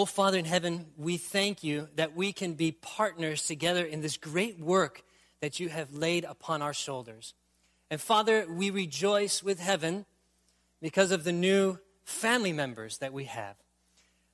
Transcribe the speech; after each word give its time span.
Oh, 0.00 0.04
Father 0.04 0.38
in 0.38 0.44
heaven, 0.44 0.86
we 0.96 1.16
thank 1.16 1.64
you 1.64 1.88
that 1.96 2.14
we 2.14 2.32
can 2.32 2.54
be 2.54 2.70
partners 2.70 3.44
together 3.44 3.84
in 3.84 4.00
this 4.00 4.16
great 4.16 4.60
work 4.60 5.02
that 5.40 5.58
you 5.58 5.70
have 5.70 5.92
laid 5.92 6.22
upon 6.22 6.62
our 6.62 6.72
shoulders. 6.72 7.34
And 7.90 8.00
Father, 8.00 8.46
we 8.48 8.70
rejoice 8.70 9.42
with 9.42 9.58
heaven 9.58 10.06
because 10.80 11.10
of 11.10 11.24
the 11.24 11.32
new 11.32 11.80
family 12.04 12.52
members 12.52 12.98
that 12.98 13.12
we 13.12 13.24
have. 13.24 13.56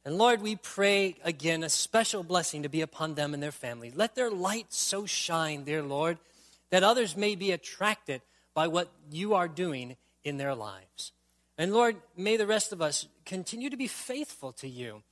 And 0.05 0.19
Lord, 0.19 0.43
we 0.43 0.57
pray 0.57 1.17
again 1.25 1.63
a 1.63 1.71
special 1.71 2.23
blessing 2.23 2.63
to 2.65 2.69
be 2.69 2.83
upon 2.83 3.15
them 3.15 3.33
and 3.33 3.43
their 3.43 3.51
family. 3.51 3.91
Let 3.91 4.15
their 4.15 4.31
light 4.31 4.67
so 4.69 5.07
shine, 5.07 5.65
dear 5.65 5.83
Lord, 5.83 6.19
that 6.69 6.83
others 6.83 7.17
may 7.17 7.37
be 7.37 7.53
attracted 7.53 8.21
by 8.53 8.69
what 8.69 8.93
you 9.11 9.33
are 9.33 9.49
doing 9.49 9.97
in 10.25 10.37
their 10.37 10.55
lives. 10.55 11.13
And 11.57 11.73
Lord, 11.73 11.97
may 12.19 12.37
the 12.37 12.47
rest 12.47 12.71
of 12.71 12.83
us 12.83 13.09
continue 13.25 13.71
to 13.71 13.79
be 13.79 13.89
faithful 13.89 14.53
to 14.53 14.69
you 14.69 15.03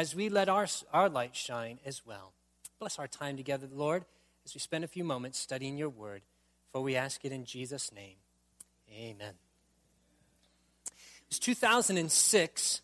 as 0.00 0.14
we 0.14 0.30
let 0.30 0.48
our, 0.48 0.66
our 0.94 1.10
light 1.10 1.36
shine 1.36 1.78
as 1.84 2.06
well. 2.06 2.32
Bless 2.78 2.98
our 2.98 3.06
time 3.06 3.36
together, 3.36 3.68
Lord, 3.70 4.06
as 4.46 4.54
we 4.54 4.58
spend 4.58 4.82
a 4.82 4.88
few 4.88 5.04
moments 5.04 5.38
studying 5.38 5.76
your 5.76 5.90
word, 5.90 6.22
for 6.72 6.80
we 6.80 6.96
ask 6.96 7.22
it 7.22 7.32
in 7.32 7.44
Jesus' 7.44 7.92
name. 7.92 8.16
Amen. 8.90 9.34
It 10.86 11.28
was 11.28 11.38
2006 11.38 12.80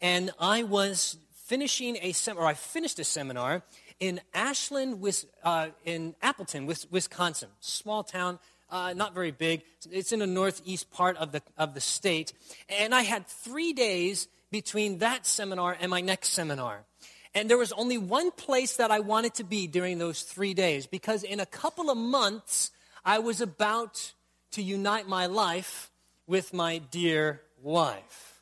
and 0.00 0.32
I 0.40 0.64
was 0.64 1.18
finishing 1.36 1.98
a 2.02 2.10
seminar, 2.10 2.46
or 2.46 2.48
I 2.48 2.54
finished 2.54 2.98
a 2.98 3.04
seminar 3.04 3.62
in 4.00 4.20
Ashland, 4.34 5.00
uh, 5.44 5.68
in 5.84 6.16
Appleton, 6.20 6.66
Wisconsin, 6.66 7.48
small 7.60 8.02
town, 8.02 8.40
uh, 8.70 8.92
not 8.92 9.14
very 9.14 9.30
big. 9.30 9.62
It's 9.88 10.10
in 10.10 10.18
the 10.18 10.26
northeast 10.26 10.90
part 10.90 11.16
of 11.18 11.30
the, 11.30 11.42
of 11.56 11.74
the 11.74 11.80
state. 11.80 12.32
And 12.68 12.92
I 12.92 13.02
had 13.02 13.28
three 13.28 13.72
days 13.72 14.26
between 14.56 14.96
that 15.00 15.26
seminar 15.26 15.76
and 15.78 15.90
my 15.90 16.00
next 16.00 16.30
seminar. 16.30 16.86
And 17.34 17.50
there 17.50 17.58
was 17.58 17.72
only 17.72 17.98
one 17.98 18.30
place 18.30 18.76
that 18.78 18.90
I 18.90 19.00
wanted 19.00 19.34
to 19.34 19.44
be 19.44 19.66
during 19.66 19.98
those 19.98 20.22
three 20.22 20.54
days 20.54 20.86
because 20.86 21.24
in 21.24 21.40
a 21.40 21.44
couple 21.44 21.90
of 21.90 21.98
months, 21.98 22.70
I 23.04 23.18
was 23.18 23.42
about 23.42 24.14
to 24.52 24.62
unite 24.62 25.06
my 25.06 25.26
life 25.26 25.90
with 26.26 26.54
my 26.54 26.78
dear 26.78 27.42
wife. 27.62 28.40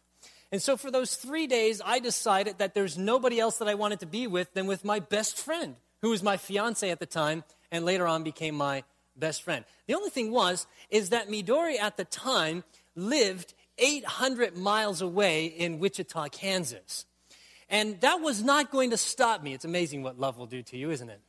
And 0.52 0.62
so 0.62 0.76
for 0.76 0.92
those 0.92 1.16
three 1.16 1.48
days, 1.48 1.82
I 1.84 1.98
decided 1.98 2.58
that 2.58 2.74
there's 2.74 2.96
nobody 2.96 3.40
else 3.40 3.58
that 3.58 3.66
I 3.66 3.74
wanted 3.74 3.98
to 3.98 4.06
be 4.06 4.28
with 4.28 4.54
than 4.54 4.68
with 4.68 4.84
my 4.84 5.00
best 5.00 5.36
friend, 5.36 5.74
who 6.00 6.10
was 6.10 6.22
my 6.22 6.36
fiance 6.36 6.88
at 6.88 7.00
the 7.00 7.06
time 7.06 7.42
and 7.72 7.84
later 7.84 8.06
on 8.06 8.22
became 8.22 8.54
my 8.54 8.84
best 9.16 9.42
friend. 9.42 9.64
The 9.88 9.94
only 9.94 10.10
thing 10.10 10.30
was, 10.30 10.68
is 10.90 11.10
that 11.10 11.28
Midori 11.28 11.80
at 11.80 11.96
the 11.96 12.04
time 12.04 12.62
lived 12.94 13.52
800 13.78 14.56
miles 14.56 15.00
away 15.00 15.46
in 15.46 15.78
Wichita, 15.78 16.28
Kansas. 16.28 17.06
And 17.68 18.00
that 18.00 18.20
was 18.20 18.42
not 18.42 18.70
going 18.70 18.90
to 18.90 18.96
stop 18.96 19.42
me. 19.42 19.52
It's 19.52 19.64
amazing 19.64 20.02
what 20.02 20.18
love 20.18 20.38
will 20.38 20.46
do 20.46 20.62
to 20.62 20.76
you, 20.76 20.90
isn't 20.90 21.08
it? 21.08 21.20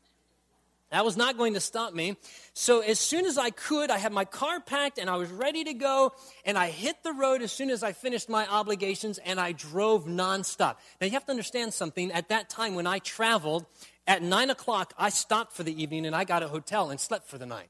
That 0.92 1.04
was 1.04 1.18
not 1.18 1.38
going 1.38 1.56
to 1.56 1.60
stop 1.60 1.94
me. 1.94 2.16
So, 2.54 2.82
as 2.82 3.00
soon 3.00 3.26
as 3.26 3.38
I 3.38 3.50
could, 3.50 3.90
I 3.90 3.98
had 3.98 4.14
my 4.14 4.24
car 4.24 4.60
packed 4.60 5.00
and 5.00 5.10
I 5.10 5.18
was 5.18 5.30
ready 5.32 5.64
to 5.64 5.74
go. 5.74 6.14
And 6.46 6.58
I 6.58 6.70
hit 6.70 7.04
the 7.04 7.12
road 7.12 7.42
as 7.42 7.52
soon 7.52 7.70
as 7.70 7.82
I 7.82 7.92
finished 7.92 8.30
my 8.30 8.48
obligations 8.48 9.18
and 9.18 9.40
I 9.40 9.52
drove 9.52 10.06
nonstop. 10.06 10.76
Now, 11.02 11.08
you 11.08 11.12
have 11.12 11.26
to 11.26 11.32
understand 11.32 11.74
something. 11.74 12.12
At 12.12 12.30
that 12.30 12.50
time, 12.50 12.76
when 12.76 12.88
I 12.88 13.00
traveled, 13.00 13.66
at 14.08 14.22
9 14.22 14.52
o'clock, 14.52 14.94
I 14.98 15.10
stopped 15.10 15.54
for 15.54 15.64
the 15.64 15.82
evening 15.82 16.06
and 16.06 16.16
I 16.16 16.24
got 16.24 16.44
a 16.44 16.48
hotel 16.48 16.92
and 16.92 17.00
slept 17.00 17.28
for 17.28 17.40
the 17.40 17.48
night. 17.48 17.70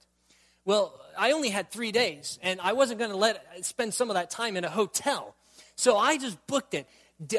Well, 0.66 1.00
I 1.18 1.32
only 1.32 1.50
had 1.50 1.70
three 1.70 1.92
days 1.92 2.40
and 2.42 2.60
I 2.60 2.74
wasn't 2.74 3.00
going 3.00 3.12
to 3.12 3.18
let 3.18 3.64
spend 3.66 3.94
some 3.94 4.10
of 4.10 4.16
that 4.16 4.30
time 4.32 4.58
in 4.58 4.64
a 4.64 4.70
hotel. 4.70 5.36
So 5.76 5.98
I 5.98 6.18
just 6.18 6.38
booked 6.48 6.74
it 6.74 6.88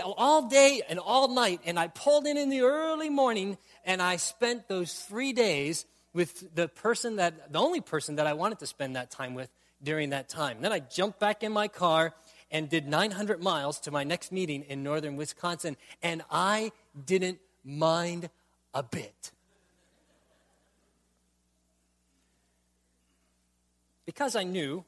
all 0.05 0.49
day 0.49 0.83
and 0.89 0.99
all 0.99 1.29
night. 1.29 1.61
And 1.65 1.79
I 1.79 1.89
pulled 1.89 2.27
in 2.27 2.37
in 2.37 2.49
the 2.49 2.61
early 2.61 3.11
morning 3.11 3.59
and 3.85 4.01
I 4.01 4.17
spent 4.17 4.69
those 4.69 4.95
three 4.95 5.33
days 5.33 5.87
with 6.15 6.55
the 6.55 6.69
person 6.69 7.17
that, 7.17 7.53
the 7.53 7.59
only 7.59 7.81
person 7.81 8.17
that 8.17 8.27
I 8.27 8.33
wanted 8.33 8.61
to 8.61 8.67
spend 8.67 8.97
that 8.97 9.11
time 9.11 9.35
with 9.35 9.51
during 9.83 10.11
that 10.11 10.29
time. 10.29 10.59
Then 10.61 10.73
I 10.73 10.79
jumped 10.79 11.19
back 11.19 11.43
in 11.43 11.53
my 11.53 11.69
car 11.69 12.15
and 12.51 12.71
did 12.71 12.87
900 12.87 13.43
miles 13.43 13.81
to 13.81 13.91
my 13.91 14.05
next 14.05 14.33
meeting 14.33 14.63
in 14.63 14.83
northern 14.83 15.17
Wisconsin, 15.17 15.77
and 16.03 16.23
I 16.31 16.73
didn't 17.05 17.39
mind 17.65 18.31
a 18.73 18.83
bit. 18.83 19.33
Because 24.07 24.37
I 24.37 24.45
knew 24.45 24.85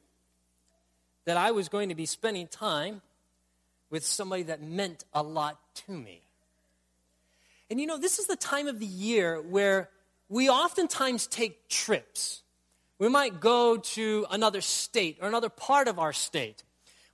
that 1.25 1.37
I 1.37 1.51
was 1.51 1.69
going 1.69 1.89
to 1.89 1.95
be 1.95 2.07
spending 2.07 2.47
time 2.47 3.01
with 3.89 4.05
somebody 4.05 4.43
that 4.43 4.61
meant 4.61 5.03
a 5.13 5.21
lot 5.21 5.59
to 5.85 5.91
me. 5.91 6.21
And 7.69 7.79
you 7.79 7.85
know, 7.85 7.97
this 7.97 8.17
is 8.17 8.25
the 8.25 8.35
time 8.35 8.67
of 8.67 8.79
the 8.79 8.85
year 8.85 9.41
where 9.41 9.89
we 10.27 10.49
oftentimes 10.49 11.27
take 11.27 11.67
trips. 11.69 12.41
We 12.97 13.09
might 13.09 13.39
go 13.39 13.77
to 13.77 14.25
another 14.31 14.61
state 14.61 15.17
or 15.21 15.27
another 15.27 15.49
part 15.49 15.87
of 15.87 15.99
our 15.99 16.13
state. 16.13 16.63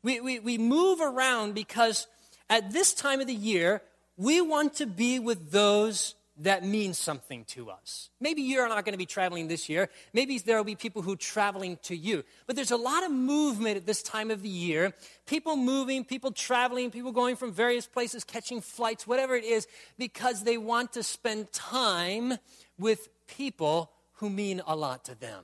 We, 0.01 0.19
we, 0.19 0.39
we 0.39 0.57
move 0.57 0.99
around 1.01 1.53
because 1.55 2.07
at 2.49 2.71
this 2.71 2.93
time 2.93 3.21
of 3.21 3.27
the 3.27 3.33
year, 3.33 3.81
we 4.17 4.39
want 4.39 4.75
to 4.75 4.85
be 4.85 5.19
with 5.19 5.51
those 5.51 6.15
that 6.39 6.65
means 6.65 6.97
something 6.97 7.45
to 7.45 7.69
us. 7.69 8.09
Maybe 8.19 8.41
you're 8.41 8.67
not 8.67 8.83
going 8.83 8.93
to 8.93 8.97
be 8.97 9.05
traveling 9.05 9.47
this 9.47 9.69
year. 9.69 9.89
Maybe 10.13 10.37
there 10.37 10.57
will 10.57 10.65
be 10.65 10.75
people 10.75 11.01
who 11.01 11.13
are 11.13 11.17
traveling 11.17 11.77
to 11.83 11.95
you. 11.95 12.23
But 12.45 12.57
there's 12.57 12.71
a 12.71 12.77
lot 12.77 13.05
of 13.05 13.11
movement 13.11 13.77
at 13.77 13.85
this 13.85 14.03
time 14.03 14.31
of 14.31 14.41
the 14.41 14.49
year. 14.49 14.93
People 15.25 15.55
moving, 15.55 16.03
people 16.03 16.31
traveling, 16.31 16.91
people 16.91 17.13
going 17.13 17.37
from 17.37 17.53
various 17.53 17.87
places, 17.87 18.25
catching 18.25 18.59
flights, 18.59 19.07
whatever 19.07 19.35
it 19.35 19.45
is, 19.45 19.65
because 19.97 20.43
they 20.43 20.57
want 20.57 20.93
to 20.93 21.03
spend 21.03 21.53
time 21.53 22.33
with 22.77 23.07
people 23.27 23.91
who 24.15 24.29
mean 24.29 24.61
a 24.67 24.75
lot 24.75 25.05
to 25.05 25.15
them. 25.15 25.43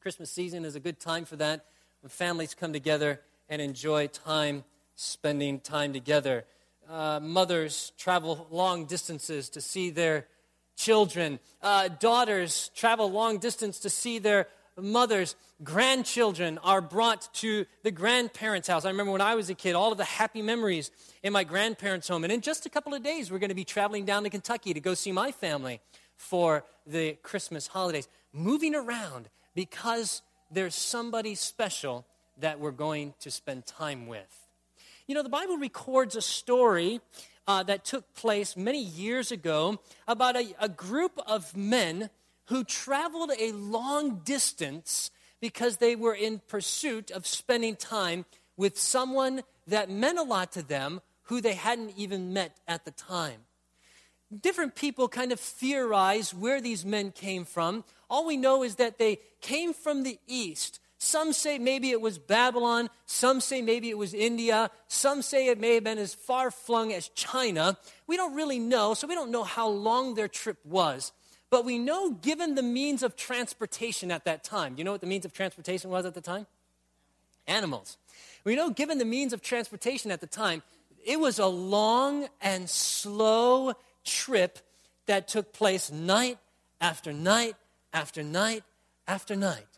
Christmas 0.00 0.30
season 0.30 0.64
is 0.64 0.76
a 0.76 0.80
good 0.80 1.00
time 1.00 1.24
for 1.24 1.36
that 1.36 1.64
when 2.02 2.10
families 2.10 2.54
come 2.54 2.72
together 2.72 3.20
and 3.48 3.60
enjoy 3.60 4.06
time 4.06 4.62
spending 4.94 5.58
time 5.58 5.92
together 5.92 6.44
uh, 6.88 7.20
mothers 7.20 7.92
travel 7.98 8.46
long 8.50 8.86
distances 8.86 9.48
to 9.50 9.60
see 9.60 9.90
their 9.90 10.26
children. 10.76 11.38
Uh, 11.62 11.88
daughters 11.88 12.70
travel 12.74 13.10
long 13.10 13.38
distance 13.38 13.78
to 13.80 13.90
see 13.90 14.18
their 14.18 14.48
mothers. 14.76 15.36
Grandchildren 15.62 16.58
are 16.58 16.80
brought 16.80 17.32
to 17.34 17.64
the 17.82 17.90
grandparents' 17.90 18.68
house. 18.68 18.84
I 18.84 18.90
remember 18.90 19.12
when 19.12 19.20
I 19.20 19.34
was 19.34 19.50
a 19.50 19.54
kid, 19.54 19.74
all 19.74 19.92
of 19.92 19.98
the 19.98 20.04
happy 20.04 20.42
memories 20.42 20.90
in 21.22 21.32
my 21.32 21.44
grandparents' 21.44 22.08
home. 22.08 22.24
And 22.24 22.32
in 22.32 22.40
just 22.40 22.66
a 22.66 22.70
couple 22.70 22.94
of 22.94 23.02
days, 23.02 23.30
we're 23.30 23.38
going 23.38 23.50
to 23.50 23.54
be 23.54 23.64
traveling 23.64 24.04
down 24.04 24.24
to 24.24 24.30
Kentucky 24.30 24.74
to 24.74 24.80
go 24.80 24.94
see 24.94 25.12
my 25.12 25.30
family 25.30 25.80
for 26.16 26.64
the 26.86 27.14
Christmas 27.22 27.68
holidays. 27.68 28.08
Moving 28.32 28.74
around 28.74 29.28
because 29.54 30.22
there's 30.50 30.74
somebody 30.74 31.34
special 31.34 32.04
that 32.38 32.58
we're 32.58 32.72
going 32.72 33.14
to 33.20 33.30
spend 33.30 33.66
time 33.66 34.06
with. 34.06 34.43
You 35.06 35.14
know, 35.14 35.22
the 35.22 35.28
Bible 35.28 35.58
records 35.58 36.16
a 36.16 36.22
story 36.22 37.02
uh, 37.46 37.62
that 37.64 37.84
took 37.84 38.14
place 38.14 38.56
many 38.56 38.82
years 38.82 39.30
ago 39.30 39.78
about 40.08 40.34
a, 40.34 40.54
a 40.58 40.68
group 40.70 41.20
of 41.26 41.54
men 41.54 42.08
who 42.46 42.64
traveled 42.64 43.30
a 43.38 43.52
long 43.52 44.20
distance 44.24 45.10
because 45.42 45.76
they 45.76 45.94
were 45.94 46.14
in 46.14 46.40
pursuit 46.48 47.10
of 47.10 47.26
spending 47.26 47.76
time 47.76 48.24
with 48.56 48.78
someone 48.78 49.42
that 49.66 49.90
meant 49.90 50.18
a 50.18 50.22
lot 50.22 50.52
to 50.52 50.62
them 50.62 51.02
who 51.24 51.42
they 51.42 51.52
hadn't 51.52 51.92
even 51.98 52.32
met 52.32 52.56
at 52.66 52.86
the 52.86 52.90
time. 52.90 53.40
Different 54.40 54.74
people 54.74 55.08
kind 55.08 55.32
of 55.32 55.40
theorize 55.40 56.32
where 56.32 56.62
these 56.62 56.86
men 56.86 57.12
came 57.12 57.44
from. 57.44 57.84
All 58.08 58.26
we 58.26 58.38
know 58.38 58.62
is 58.62 58.76
that 58.76 58.96
they 58.96 59.20
came 59.42 59.74
from 59.74 60.02
the 60.02 60.18
east 60.26 60.80
some 61.04 61.32
say 61.32 61.58
maybe 61.58 61.90
it 61.90 62.00
was 62.00 62.18
Babylon. 62.18 62.88
Some 63.06 63.40
say 63.40 63.62
maybe 63.62 63.90
it 63.90 63.98
was 63.98 64.14
India. 64.14 64.70
Some 64.88 65.22
say 65.22 65.48
it 65.48 65.60
may 65.60 65.74
have 65.74 65.84
been 65.84 65.98
as 65.98 66.14
far 66.14 66.50
flung 66.50 66.92
as 66.92 67.08
China. 67.10 67.76
We 68.06 68.16
don't 68.16 68.34
really 68.34 68.58
know, 68.58 68.94
so 68.94 69.06
we 69.06 69.14
don't 69.14 69.30
know 69.30 69.44
how 69.44 69.68
long 69.68 70.14
their 70.14 70.28
trip 70.28 70.58
was. 70.64 71.12
But 71.50 71.64
we 71.64 71.78
know, 71.78 72.10
given 72.10 72.54
the 72.54 72.62
means 72.62 73.02
of 73.02 73.16
transportation 73.16 74.10
at 74.10 74.24
that 74.24 74.42
time, 74.42 74.74
you 74.76 74.84
know 74.84 74.92
what 74.92 75.00
the 75.00 75.06
means 75.06 75.24
of 75.24 75.32
transportation 75.32 75.90
was 75.90 76.06
at 76.06 76.14
the 76.14 76.20
time? 76.20 76.46
Animals. 77.46 77.98
We 78.44 78.56
know, 78.56 78.70
given 78.70 78.98
the 78.98 79.04
means 79.04 79.32
of 79.32 79.42
transportation 79.42 80.10
at 80.10 80.20
the 80.20 80.26
time, 80.26 80.62
it 81.04 81.20
was 81.20 81.38
a 81.38 81.46
long 81.46 82.28
and 82.40 82.68
slow 82.68 83.74
trip 84.04 84.58
that 85.06 85.28
took 85.28 85.52
place 85.52 85.92
night 85.92 86.38
after 86.80 87.12
night 87.12 87.54
after 87.92 88.22
night 88.22 88.64
after 89.06 89.36
night. 89.36 89.73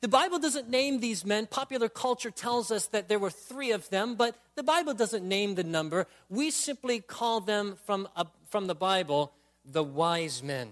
The 0.00 0.08
Bible 0.08 0.38
doesn't 0.38 0.68
name 0.68 1.00
these 1.00 1.24
men. 1.24 1.46
Popular 1.46 1.88
culture 1.88 2.30
tells 2.30 2.70
us 2.70 2.86
that 2.88 3.08
there 3.08 3.18
were 3.18 3.30
three 3.30 3.72
of 3.72 3.90
them, 3.90 4.14
but 4.14 4.36
the 4.54 4.62
Bible 4.62 4.94
doesn't 4.94 5.26
name 5.26 5.56
the 5.56 5.64
number. 5.64 6.06
We 6.28 6.52
simply 6.52 7.00
call 7.00 7.40
them 7.40 7.76
from, 7.84 8.08
uh, 8.14 8.24
from 8.48 8.68
the 8.68 8.76
Bible 8.76 9.32
the 9.64 9.82
wise 9.82 10.40
men. 10.40 10.70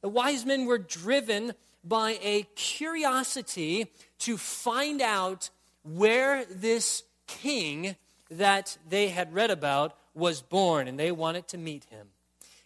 The 0.00 0.08
wise 0.08 0.44
men 0.44 0.66
were 0.66 0.78
driven 0.78 1.52
by 1.84 2.18
a 2.20 2.42
curiosity 2.56 3.92
to 4.20 4.36
find 4.36 5.00
out 5.00 5.50
where 5.84 6.44
this 6.46 7.04
king 7.28 7.94
that 8.30 8.76
they 8.88 9.08
had 9.08 9.32
read 9.32 9.50
about 9.50 9.96
was 10.14 10.42
born, 10.42 10.88
and 10.88 10.98
they 10.98 11.12
wanted 11.12 11.46
to 11.48 11.58
meet 11.58 11.84
him. 11.84 12.08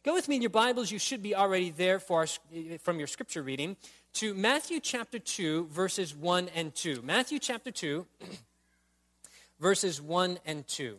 Go 0.04 0.14
with 0.14 0.28
me 0.28 0.36
in 0.36 0.42
your 0.42 0.50
Bibles. 0.50 0.90
You 0.90 0.98
should 0.98 1.22
be 1.22 1.34
already 1.34 1.70
there 1.70 1.98
for 1.98 2.20
our, 2.20 2.78
from 2.78 2.98
your 2.98 3.08
scripture 3.08 3.42
reading 3.42 3.76
to 4.14 4.34
Matthew 4.34 4.80
chapter 4.80 5.18
2, 5.18 5.68
verses 5.70 6.14
1 6.14 6.48
and 6.54 6.74
2. 6.74 7.02
Matthew 7.02 7.38
chapter 7.38 7.70
2, 7.70 8.06
verses 9.60 10.00
1 10.00 10.38
and 10.44 10.66
2. 10.66 10.98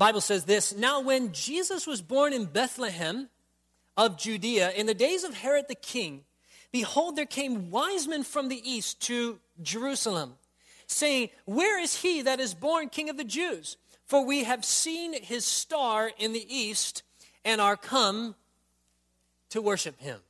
Bible 0.00 0.22
says 0.22 0.44
this 0.44 0.74
Now, 0.74 1.00
when 1.00 1.32
Jesus 1.32 1.86
was 1.86 2.00
born 2.00 2.32
in 2.32 2.46
Bethlehem 2.46 3.28
of 3.98 4.16
Judea 4.16 4.70
in 4.70 4.86
the 4.86 4.94
days 4.94 5.24
of 5.24 5.34
Herod 5.34 5.66
the 5.68 5.74
king, 5.74 6.24
behold, 6.72 7.16
there 7.16 7.26
came 7.26 7.70
wise 7.70 8.06
men 8.06 8.22
from 8.22 8.48
the 8.48 8.70
east 8.70 9.00
to 9.02 9.38
Jerusalem, 9.62 10.34
saying, 10.86 11.30
Where 11.44 11.80
is 11.80 12.02
he 12.02 12.22
that 12.22 12.40
is 12.40 12.54
born 12.54 12.88
king 12.88 13.08
of 13.08 13.16
the 13.16 13.24
Jews? 13.24 13.76
For 14.06 14.24
we 14.24 14.44
have 14.44 14.64
seen 14.64 15.22
his 15.22 15.44
star 15.44 16.10
in 16.18 16.32
the 16.32 16.54
east 16.54 17.02
and 17.44 17.60
are 17.60 17.76
come 17.76 18.34
to 19.50 19.62
worship 19.62 20.00
him. 20.00 20.20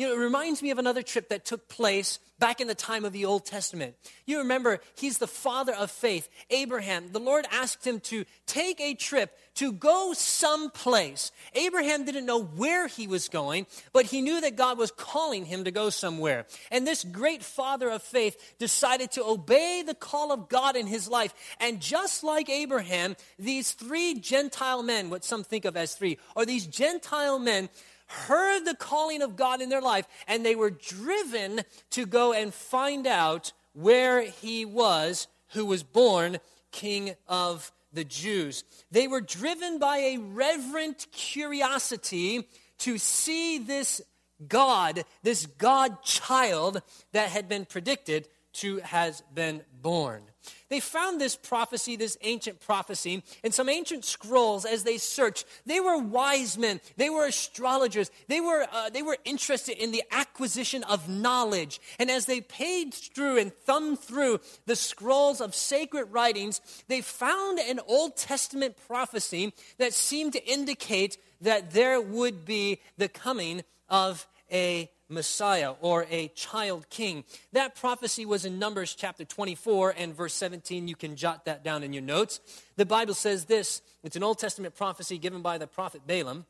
You 0.00 0.06
know, 0.06 0.14
it 0.14 0.24
reminds 0.24 0.62
me 0.62 0.70
of 0.70 0.78
another 0.78 1.02
trip 1.02 1.28
that 1.28 1.44
took 1.44 1.68
place 1.68 2.20
back 2.38 2.62
in 2.62 2.68
the 2.68 2.74
time 2.74 3.04
of 3.04 3.12
the 3.12 3.26
Old 3.26 3.44
Testament. 3.44 3.96
You 4.24 4.38
remember, 4.38 4.80
he's 4.94 5.18
the 5.18 5.26
father 5.26 5.74
of 5.74 5.90
faith, 5.90 6.26
Abraham. 6.48 7.12
The 7.12 7.20
Lord 7.20 7.44
asked 7.52 7.86
him 7.86 8.00
to 8.04 8.24
take 8.46 8.80
a 8.80 8.94
trip 8.94 9.36
to 9.56 9.72
go 9.72 10.14
someplace. 10.14 11.32
Abraham 11.54 12.06
didn't 12.06 12.24
know 12.24 12.42
where 12.42 12.86
he 12.86 13.06
was 13.06 13.28
going, 13.28 13.66
but 13.92 14.06
he 14.06 14.22
knew 14.22 14.40
that 14.40 14.56
God 14.56 14.78
was 14.78 14.90
calling 14.90 15.44
him 15.44 15.64
to 15.64 15.70
go 15.70 15.90
somewhere. 15.90 16.46
And 16.70 16.86
this 16.86 17.04
great 17.04 17.42
father 17.42 17.90
of 17.90 18.02
faith 18.02 18.54
decided 18.58 19.10
to 19.12 19.24
obey 19.26 19.82
the 19.86 19.94
call 19.94 20.32
of 20.32 20.48
God 20.48 20.76
in 20.76 20.86
his 20.86 21.08
life. 21.08 21.34
And 21.60 21.78
just 21.78 22.24
like 22.24 22.48
Abraham, 22.48 23.16
these 23.38 23.72
three 23.72 24.14
Gentile 24.14 24.82
men, 24.82 25.10
what 25.10 25.24
some 25.24 25.44
think 25.44 25.66
of 25.66 25.76
as 25.76 25.94
three, 25.94 26.16
or 26.34 26.46
these 26.46 26.66
Gentile 26.66 27.38
men, 27.38 27.68
heard 28.10 28.64
the 28.64 28.74
calling 28.74 29.22
of 29.22 29.36
God 29.36 29.62
in 29.62 29.68
their 29.68 29.80
life, 29.80 30.06
and 30.26 30.44
they 30.44 30.56
were 30.56 30.70
driven 30.70 31.62
to 31.90 32.06
go 32.06 32.32
and 32.32 32.52
find 32.52 33.06
out 33.06 33.52
where 33.72 34.22
he 34.22 34.64
was 34.64 35.28
who 35.52 35.64
was 35.64 35.82
born 35.82 36.38
king 36.72 37.14
of 37.28 37.72
the 37.92 38.04
Jews. 38.04 38.64
They 38.90 39.06
were 39.06 39.20
driven 39.20 39.78
by 39.78 39.98
a 39.98 40.18
reverent 40.18 41.06
curiosity 41.12 42.48
to 42.78 42.98
see 42.98 43.58
this 43.58 44.00
God, 44.48 45.04
this 45.22 45.46
God 45.46 46.02
child 46.02 46.82
that 47.12 47.28
had 47.28 47.48
been 47.48 47.64
predicted 47.64 48.28
to 48.54 48.78
has 48.78 49.22
been 49.34 49.62
born. 49.80 50.22
They 50.70 50.80
found 50.80 51.20
this 51.20 51.36
prophecy, 51.36 51.96
this 51.96 52.16
ancient 52.22 52.60
prophecy, 52.60 53.22
in 53.42 53.52
some 53.52 53.68
ancient 53.68 54.04
scrolls 54.04 54.64
as 54.64 54.84
they 54.84 54.98
searched. 54.98 55.44
They 55.66 55.80
were 55.80 55.98
wise 55.98 56.56
men, 56.56 56.80
they 56.96 57.10
were 57.10 57.26
astrologers, 57.26 58.10
they 58.28 58.40
were, 58.40 58.66
uh, 58.72 58.88
they 58.88 59.02
were 59.02 59.18
interested 59.24 59.82
in 59.82 59.90
the 59.90 60.04
acquisition 60.12 60.84
of 60.84 61.08
knowledge. 61.08 61.80
And 61.98 62.10
as 62.10 62.26
they 62.26 62.40
paged 62.40 63.14
through 63.14 63.38
and 63.38 63.52
thumbed 63.52 63.98
through 63.98 64.40
the 64.66 64.76
scrolls 64.76 65.40
of 65.40 65.54
sacred 65.54 66.06
writings, 66.06 66.60
they 66.86 67.00
found 67.00 67.58
an 67.58 67.80
Old 67.86 68.16
Testament 68.16 68.76
prophecy 68.86 69.52
that 69.78 69.92
seemed 69.92 70.32
to 70.34 70.46
indicate 70.50 71.18
that 71.40 71.72
there 71.72 72.00
would 72.00 72.44
be 72.44 72.80
the 72.96 73.08
coming 73.08 73.64
of 73.88 74.26
a 74.52 74.90
Messiah 75.10 75.74
or 75.80 76.06
a 76.10 76.28
child 76.28 76.88
king. 76.88 77.24
That 77.52 77.74
prophecy 77.74 78.24
was 78.24 78.44
in 78.44 78.58
Numbers 78.58 78.94
chapter 78.94 79.24
24 79.24 79.94
and 79.98 80.14
verse 80.14 80.34
17. 80.34 80.88
You 80.88 80.96
can 80.96 81.16
jot 81.16 81.44
that 81.44 81.64
down 81.64 81.82
in 81.82 81.92
your 81.92 82.02
notes. 82.02 82.40
The 82.76 82.86
Bible 82.86 83.14
says 83.14 83.44
this 83.46 83.82
it's 84.02 84.16
an 84.16 84.22
Old 84.22 84.38
Testament 84.38 84.74
prophecy 84.74 85.18
given 85.18 85.42
by 85.42 85.58
the 85.58 85.66
prophet 85.66 86.06
Balaam. 86.06 86.46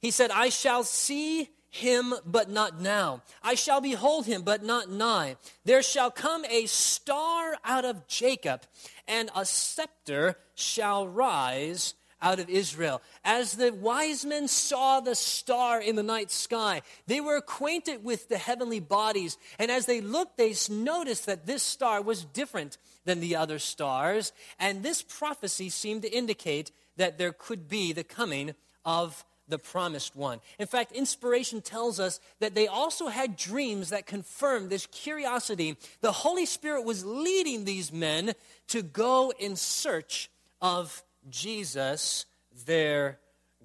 He 0.00 0.10
said, 0.10 0.30
I 0.30 0.50
shall 0.50 0.84
see 0.84 1.48
him, 1.70 2.14
but 2.24 2.50
not 2.50 2.80
now. 2.80 3.22
I 3.42 3.54
shall 3.54 3.80
behold 3.80 4.26
him, 4.26 4.42
but 4.42 4.62
not 4.62 4.90
nigh. 4.90 5.36
There 5.64 5.82
shall 5.82 6.10
come 6.10 6.44
a 6.46 6.66
star 6.66 7.56
out 7.64 7.84
of 7.84 8.06
Jacob, 8.06 8.62
and 9.06 9.30
a 9.34 9.44
scepter 9.44 10.36
shall 10.54 11.06
rise 11.06 11.94
out 12.20 12.38
of 12.38 12.48
Israel. 12.48 13.02
As 13.24 13.52
the 13.52 13.72
wise 13.72 14.24
men 14.24 14.48
saw 14.48 15.00
the 15.00 15.14
star 15.14 15.80
in 15.80 15.96
the 15.96 16.02
night 16.02 16.30
sky, 16.30 16.82
they 17.06 17.20
were 17.20 17.36
acquainted 17.36 18.04
with 18.04 18.28
the 18.28 18.38
heavenly 18.38 18.80
bodies. 18.80 19.38
And 19.58 19.70
as 19.70 19.86
they 19.86 20.00
looked, 20.00 20.36
they 20.36 20.54
noticed 20.70 21.26
that 21.26 21.46
this 21.46 21.62
star 21.62 22.02
was 22.02 22.24
different 22.24 22.78
than 23.04 23.20
the 23.20 23.36
other 23.36 23.58
stars. 23.58 24.32
And 24.58 24.82
this 24.82 25.02
prophecy 25.02 25.68
seemed 25.68 26.02
to 26.02 26.12
indicate 26.12 26.72
that 26.96 27.18
there 27.18 27.32
could 27.32 27.68
be 27.68 27.92
the 27.92 28.04
coming 28.04 28.54
of 28.84 29.24
the 29.48 29.58
promised 29.58 30.16
one. 30.16 30.40
In 30.58 30.66
fact, 30.66 30.92
inspiration 30.92 31.60
tells 31.60 32.00
us 32.00 32.18
that 32.40 32.54
they 32.54 32.66
also 32.66 33.08
had 33.08 33.36
dreams 33.36 33.90
that 33.90 34.06
confirmed 34.06 34.70
this 34.70 34.86
curiosity. 34.86 35.76
The 36.00 36.12
Holy 36.12 36.46
Spirit 36.46 36.84
was 36.84 37.04
leading 37.04 37.64
these 37.64 37.92
men 37.92 38.32
to 38.68 38.82
go 38.82 39.32
in 39.38 39.54
search 39.54 40.30
of 40.60 41.04
Jesus, 41.30 42.26
their 42.66 43.18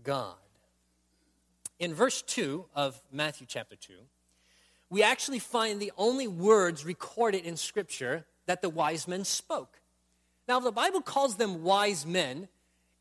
God. 0.04 0.36
In 1.80 1.94
verse 1.94 2.22
2 2.22 2.66
of 2.75 3.02
Matthew 3.12 3.48
chapter 3.50 3.75
2, 3.75 3.94
we 4.90 5.04
actually 5.04 5.40
find 5.40 5.80
the 5.80 5.92
only 5.98 6.28
words 6.28 6.86
recorded 6.86 7.46
in 7.46 7.58
Scripture 7.58 8.25
that 8.46 8.62
the 8.62 8.69
wise 8.69 9.08
men 9.08 9.24
spoke. 9.24 9.80
Now, 10.48 10.58
if 10.58 10.63
the 10.63 10.72
Bible 10.72 11.02
calls 11.02 11.38
them 11.38 11.63
wise 11.63 12.06
men, 12.06 12.50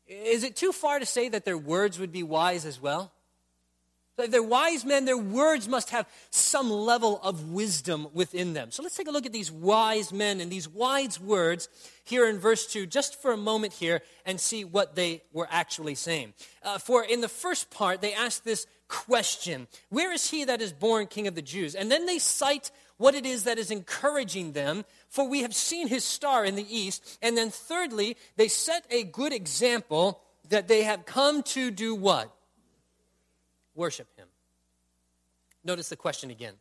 is 0.07 0.43
it 0.43 0.55
too 0.55 0.71
far 0.71 0.99
to 0.99 1.05
say 1.05 1.29
that 1.29 1.45
their 1.45 1.57
words 1.57 1.99
would 1.99 2.11
be 2.11 2.23
wise 2.23 2.65
as 2.65 2.81
well? 2.81 3.11
They're 4.27 4.43
wise 4.43 4.85
men, 4.85 5.05
their 5.05 5.17
words 5.17 5.67
must 5.67 5.89
have 5.91 6.07
some 6.29 6.69
level 6.69 7.19
of 7.23 7.51
wisdom 7.51 8.07
within 8.13 8.53
them. 8.53 8.71
So 8.71 8.83
let's 8.83 8.95
take 8.95 9.07
a 9.07 9.11
look 9.11 9.25
at 9.25 9.33
these 9.33 9.51
wise 9.51 10.11
men 10.11 10.41
and 10.41 10.51
these 10.51 10.67
wise 10.67 11.19
words 11.19 11.69
here 12.03 12.27
in 12.27 12.39
verse 12.39 12.65
2, 12.67 12.85
just 12.85 13.21
for 13.21 13.31
a 13.31 13.37
moment 13.37 13.73
here, 13.73 14.01
and 14.25 14.39
see 14.39 14.63
what 14.63 14.95
they 14.95 15.23
were 15.31 15.47
actually 15.49 15.95
saying. 15.95 16.33
Uh, 16.63 16.77
for 16.77 17.03
in 17.03 17.21
the 17.21 17.29
first 17.29 17.69
part, 17.69 18.01
they 18.01 18.13
ask 18.13 18.43
this 18.43 18.67
question 18.87 19.67
Where 19.89 20.11
is 20.11 20.29
he 20.29 20.45
that 20.45 20.61
is 20.61 20.73
born 20.73 21.07
king 21.07 21.27
of 21.27 21.35
the 21.35 21.41
Jews? 21.41 21.75
And 21.75 21.91
then 21.91 22.05
they 22.05 22.19
cite 22.19 22.71
what 22.97 23.15
it 23.15 23.25
is 23.25 23.45
that 23.45 23.57
is 23.57 23.71
encouraging 23.71 24.51
them, 24.51 24.85
for 25.09 25.27
we 25.27 25.41
have 25.41 25.55
seen 25.55 25.87
his 25.87 26.03
star 26.03 26.45
in 26.45 26.55
the 26.55 26.75
east. 26.75 27.17
And 27.21 27.35
then 27.35 27.49
thirdly, 27.49 28.15
they 28.37 28.47
set 28.47 28.85
a 28.91 29.03
good 29.03 29.33
example 29.33 30.21
that 30.49 30.67
they 30.67 30.83
have 30.83 31.05
come 31.05 31.41
to 31.43 31.71
do 31.71 31.95
what? 31.95 32.31
Worship 33.75 34.07
him. 34.17 34.27
Notice 35.63 35.89
the 35.89 35.95
question 35.95 36.31
again 36.31 36.55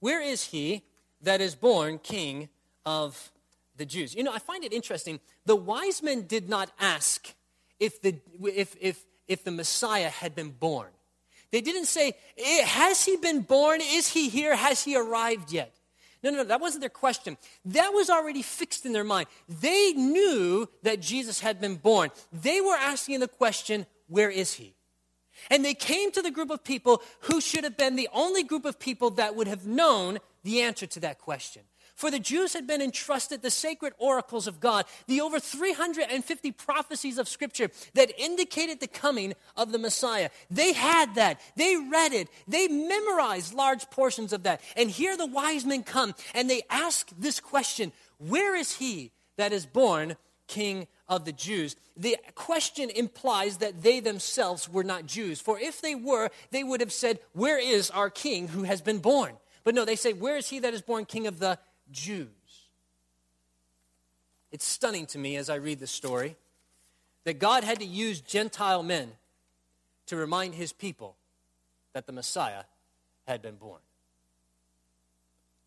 Where 0.00 0.22
is 0.22 0.44
he 0.44 0.82
that 1.22 1.40
is 1.40 1.54
born 1.54 1.98
king 1.98 2.48
of 2.84 3.30
the 3.76 3.86
Jews? 3.86 4.14
You 4.14 4.22
know, 4.22 4.32
I 4.32 4.38
find 4.38 4.64
it 4.64 4.72
interesting. 4.72 5.20
The 5.46 5.56
wise 5.56 6.02
men 6.02 6.26
did 6.26 6.48
not 6.48 6.70
ask 6.78 7.34
if 7.78 8.00
the, 8.02 8.16
if, 8.42 8.76
if, 8.80 9.04
if 9.26 9.44
the 9.44 9.50
Messiah 9.50 10.10
had 10.10 10.34
been 10.34 10.50
born. 10.50 10.88
They 11.50 11.60
didn't 11.60 11.86
say, 11.86 12.14
eh, 12.38 12.64
Has 12.64 13.04
he 13.04 13.16
been 13.16 13.40
born? 13.40 13.80
Is 13.82 14.08
he 14.08 14.28
here? 14.28 14.54
Has 14.54 14.84
he 14.84 14.96
arrived 14.96 15.52
yet? 15.52 15.74
No, 16.22 16.30
no, 16.30 16.38
no, 16.38 16.44
that 16.44 16.60
wasn't 16.60 16.82
their 16.82 16.90
question. 16.90 17.38
That 17.64 17.94
was 17.94 18.10
already 18.10 18.42
fixed 18.42 18.84
in 18.84 18.92
their 18.92 19.04
mind. 19.04 19.26
They 19.48 19.92
knew 19.92 20.68
that 20.82 21.00
Jesus 21.00 21.40
had 21.40 21.60
been 21.60 21.76
born. 21.76 22.10
They 22.30 22.60
were 22.60 22.76
asking 22.76 23.20
the 23.20 23.28
question, 23.28 23.86
Where 24.06 24.30
is 24.30 24.54
he? 24.54 24.74
And 25.48 25.64
they 25.64 25.74
came 25.74 26.10
to 26.12 26.22
the 26.22 26.30
group 26.30 26.50
of 26.50 26.64
people 26.64 27.02
who 27.20 27.40
should 27.40 27.64
have 27.64 27.76
been 27.76 27.96
the 27.96 28.08
only 28.12 28.42
group 28.42 28.64
of 28.64 28.78
people 28.78 29.10
that 29.10 29.34
would 29.34 29.46
have 29.46 29.66
known 29.66 30.18
the 30.42 30.62
answer 30.62 30.86
to 30.86 31.00
that 31.00 31.18
question. 31.18 31.62
For 32.00 32.10
the 32.10 32.18
Jews 32.18 32.54
had 32.54 32.66
been 32.66 32.80
entrusted 32.80 33.42
the 33.42 33.50
sacred 33.50 33.92
oracles 33.98 34.46
of 34.46 34.58
God, 34.58 34.86
the 35.06 35.20
over 35.20 35.38
350 35.38 36.50
prophecies 36.52 37.18
of 37.18 37.28
Scripture 37.28 37.70
that 37.92 38.18
indicated 38.18 38.80
the 38.80 38.88
coming 38.88 39.34
of 39.54 39.70
the 39.70 39.78
Messiah. 39.78 40.30
They 40.50 40.72
had 40.72 41.14
that. 41.16 41.42
They 41.56 41.76
read 41.76 42.14
it. 42.14 42.28
They 42.48 42.68
memorized 42.68 43.52
large 43.52 43.90
portions 43.90 44.32
of 44.32 44.44
that. 44.44 44.62
And 44.78 44.90
here 44.90 45.14
the 45.14 45.26
wise 45.26 45.66
men 45.66 45.82
come 45.82 46.14
and 46.34 46.48
they 46.48 46.62
ask 46.70 47.10
this 47.18 47.38
question 47.38 47.92
Where 48.16 48.56
is 48.56 48.76
he 48.76 49.12
that 49.36 49.52
is 49.52 49.66
born 49.66 50.16
King 50.50 50.88
of 51.08 51.24
the 51.24 51.32
Jews. 51.32 51.76
The 51.96 52.16
question 52.34 52.90
implies 52.90 53.58
that 53.58 53.84
they 53.84 54.00
themselves 54.00 54.68
were 54.68 54.82
not 54.82 55.06
Jews. 55.06 55.40
For 55.40 55.60
if 55.60 55.80
they 55.80 55.94
were, 55.94 56.28
they 56.50 56.64
would 56.64 56.80
have 56.80 56.92
said, 56.92 57.20
Where 57.32 57.58
is 57.58 57.88
our 57.90 58.10
king 58.10 58.48
who 58.48 58.64
has 58.64 58.80
been 58.80 58.98
born? 58.98 59.34
But 59.62 59.76
no, 59.76 59.84
they 59.84 59.94
say, 59.94 60.12
Where 60.12 60.36
is 60.36 60.48
he 60.48 60.58
that 60.58 60.74
is 60.74 60.82
born 60.82 61.04
king 61.04 61.28
of 61.28 61.38
the 61.38 61.56
Jews? 61.92 62.28
It's 64.50 64.64
stunning 64.64 65.06
to 65.06 65.18
me 65.18 65.36
as 65.36 65.48
I 65.48 65.54
read 65.54 65.78
this 65.78 65.92
story 65.92 66.36
that 67.22 67.38
God 67.38 67.62
had 67.62 67.78
to 67.78 67.86
use 67.86 68.20
Gentile 68.20 68.82
men 68.82 69.12
to 70.06 70.16
remind 70.16 70.56
his 70.56 70.72
people 70.72 71.14
that 71.92 72.06
the 72.06 72.12
Messiah 72.12 72.64
had 73.28 73.40
been 73.40 73.54
born. 73.54 73.80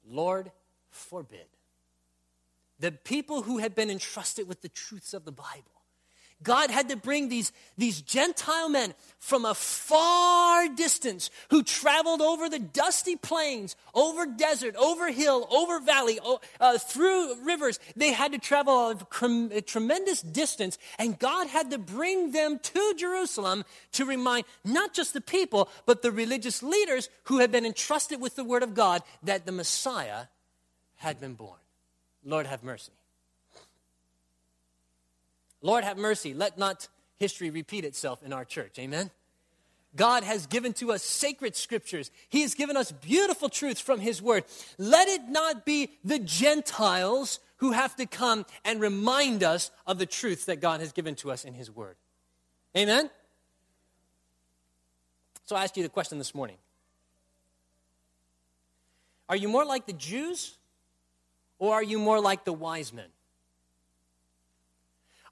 Lord 0.05 0.51
forbid. 0.89 1.47
The 2.79 2.91
people 2.91 3.43
who 3.43 3.59
had 3.59 3.75
been 3.75 3.89
entrusted 3.89 4.47
with 4.47 4.61
the 4.61 4.69
truths 4.69 5.13
of 5.13 5.25
the 5.25 5.31
Bible 5.31 5.73
God 6.43 6.69
had 6.69 6.89
to 6.89 6.95
bring 6.95 7.29
these, 7.29 7.51
these 7.77 8.01
Gentile 8.01 8.69
men 8.69 8.93
from 9.19 9.45
a 9.45 9.53
far 9.53 10.67
distance 10.67 11.29
who 11.49 11.63
traveled 11.63 12.21
over 12.21 12.49
the 12.49 12.59
dusty 12.59 13.15
plains, 13.15 13.75
over 13.93 14.25
desert, 14.25 14.75
over 14.75 15.11
hill, 15.11 15.47
over 15.49 15.79
valley, 15.79 16.19
uh, 16.59 16.77
through 16.77 17.43
rivers. 17.43 17.79
They 17.95 18.11
had 18.11 18.33
to 18.33 18.39
travel 18.39 18.91
a, 18.91 19.55
a 19.55 19.61
tremendous 19.61 20.21
distance, 20.21 20.77
and 20.99 21.17
God 21.17 21.47
had 21.47 21.71
to 21.71 21.77
bring 21.77 22.31
them 22.31 22.59
to 22.59 22.93
Jerusalem 22.97 23.63
to 23.93 24.05
remind 24.05 24.45
not 24.65 24.93
just 24.93 25.13
the 25.13 25.21
people, 25.21 25.69
but 25.85 26.01
the 26.01 26.11
religious 26.11 26.61
leaders 26.61 27.09
who 27.23 27.39
had 27.39 27.51
been 27.51 27.65
entrusted 27.65 28.19
with 28.19 28.35
the 28.35 28.43
word 28.43 28.63
of 28.63 28.73
God 28.73 29.01
that 29.23 29.45
the 29.45 29.51
Messiah 29.51 30.25
had 30.95 31.19
been 31.19 31.33
born. 31.35 31.57
Lord, 32.25 32.45
have 32.47 32.63
mercy. 32.63 32.93
Lord, 35.61 35.83
have 35.83 35.97
mercy. 35.97 36.33
Let 36.33 36.57
not 36.57 36.87
history 37.17 37.49
repeat 37.49 37.85
itself 37.85 38.21
in 38.23 38.33
our 38.33 38.45
church. 38.45 38.77
Amen. 38.79 39.11
God 39.95 40.23
has 40.23 40.47
given 40.47 40.73
to 40.73 40.91
us 40.91 41.03
sacred 41.03 41.55
scriptures. 41.55 42.09
He 42.29 42.41
has 42.41 42.55
given 42.55 42.75
us 42.75 42.91
beautiful 42.91 43.47
truths 43.47 43.79
from 43.79 43.99
His 43.99 44.21
Word. 44.21 44.43
Let 44.77 45.07
it 45.07 45.29
not 45.29 45.65
be 45.65 45.91
the 46.03 46.19
Gentiles 46.19 47.39
who 47.57 47.71
have 47.71 47.95
to 47.97 48.05
come 48.05 48.45
and 48.65 48.81
remind 48.81 49.43
us 49.43 49.71
of 49.85 49.99
the 49.99 50.05
truths 50.05 50.45
that 50.45 50.61
God 50.61 50.79
has 50.79 50.91
given 50.91 51.15
to 51.15 51.31
us 51.31 51.45
in 51.45 51.53
His 51.53 51.69
Word. 51.69 51.95
Amen? 52.75 53.09
So 55.45 55.55
I 55.55 55.63
ask 55.63 55.77
you 55.77 55.83
the 55.83 55.89
question 55.89 56.17
this 56.17 56.33
morning 56.33 56.57
Are 59.29 59.35
you 59.35 59.47
more 59.47 59.65
like 59.65 59.85
the 59.85 59.93
Jews 59.93 60.57
or 61.63 61.75
are 61.75 61.83
you 61.83 61.97
more 61.97 62.19
like 62.19 62.43
the 62.43 62.51
wise 62.51 62.91
men? 62.91 63.07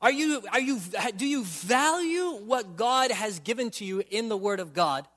Are 0.02 0.14
you, 0.14 0.42
are 0.54 0.62
you, 0.62 0.80
do 1.18 1.28
you 1.28 1.44
value 1.44 2.40
what 2.46 2.78
God 2.78 3.12
has 3.12 3.40
given 3.40 3.70
to 3.72 3.84
you 3.84 4.02
in 4.10 4.30
the 4.30 4.38
Word 4.38 4.62
of 4.62 4.74
God? 4.74 5.10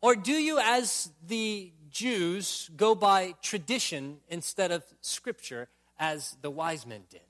Or 0.00 0.16
do 0.16 0.32
you, 0.32 0.58
as 0.58 1.12
the 1.24 1.70
Jews, 1.90 2.70
go 2.76 2.96
by 2.96 3.36
tradition 3.40 4.16
instead 4.28 4.72
of 4.72 4.82
Scripture, 5.00 5.68
as 5.96 6.36
the 6.42 6.50
wise 6.50 6.84
men 6.84 7.02
did? 7.08 7.20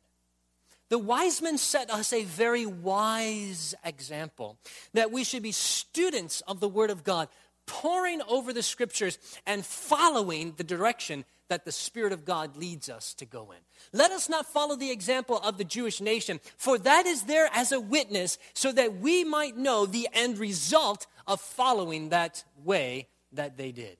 The 0.88 0.98
wise 0.98 1.42
men 1.42 1.58
set 1.58 1.90
us 1.90 2.14
a 2.14 2.24
very 2.24 2.64
wise 2.64 3.74
example 3.84 4.56
that 4.94 5.12
we 5.12 5.22
should 5.22 5.42
be 5.42 5.52
students 5.52 6.40
of 6.48 6.60
the 6.60 6.68
Word 6.68 6.88
of 6.88 7.04
God, 7.04 7.28
poring 7.68 8.20
over 8.28 8.52
the 8.52 8.62
Scriptures 8.62 9.18
and 9.46 9.64
following 9.64 10.54
the 10.56 10.64
direction 10.64 11.24
that 11.48 11.64
the 11.64 11.72
Spirit 11.72 12.12
of 12.12 12.24
God 12.24 12.56
leads 12.56 12.88
us 12.88 13.14
to 13.14 13.24
go 13.24 13.52
in. 13.52 13.58
Let 13.92 14.10
us 14.10 14.28
not 14.28 14.46
follow 14.46 14.74
the 14.74 14.90
example 14.90 15.38
of 15.38 15.56
the 15.56 15.64
Jewish 15.64 16.00
nation, 16.00 16.40
for 16.56 16.78
that 16.78 17.06
is 17.06 17.22
there 17.22 17.48
as 17.52 17.70
a 17.70 17.80
witness 17.80 18.38
so 18.54 18.72
that 18.72 18.98
we 18.98 19.22
might 19.22 19.56
know 19.56 19.86
the 19.86 20.08
end 20.12 20.38
result 20.38 21.06
of 21.26 21.40
following 21.40 22.08
that 22.08 22.42
way 22.64 23.06
that 23.32 23.56
they 23.56 23.70
did. 23.70 23.98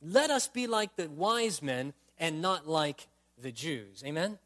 Let 0.00 0.30
us 0.30 0.48
be 0.48 0.66
like 0.66 0.96
the 0.96 1.08
wise 1.08 1.62
men 1.62 1.92
and 2.18 2.40
not 2.40 2.68
like 2.68 3.08
the 3.40 3.52
Jews. 3.52 4.02
Amen? 4.06 4.38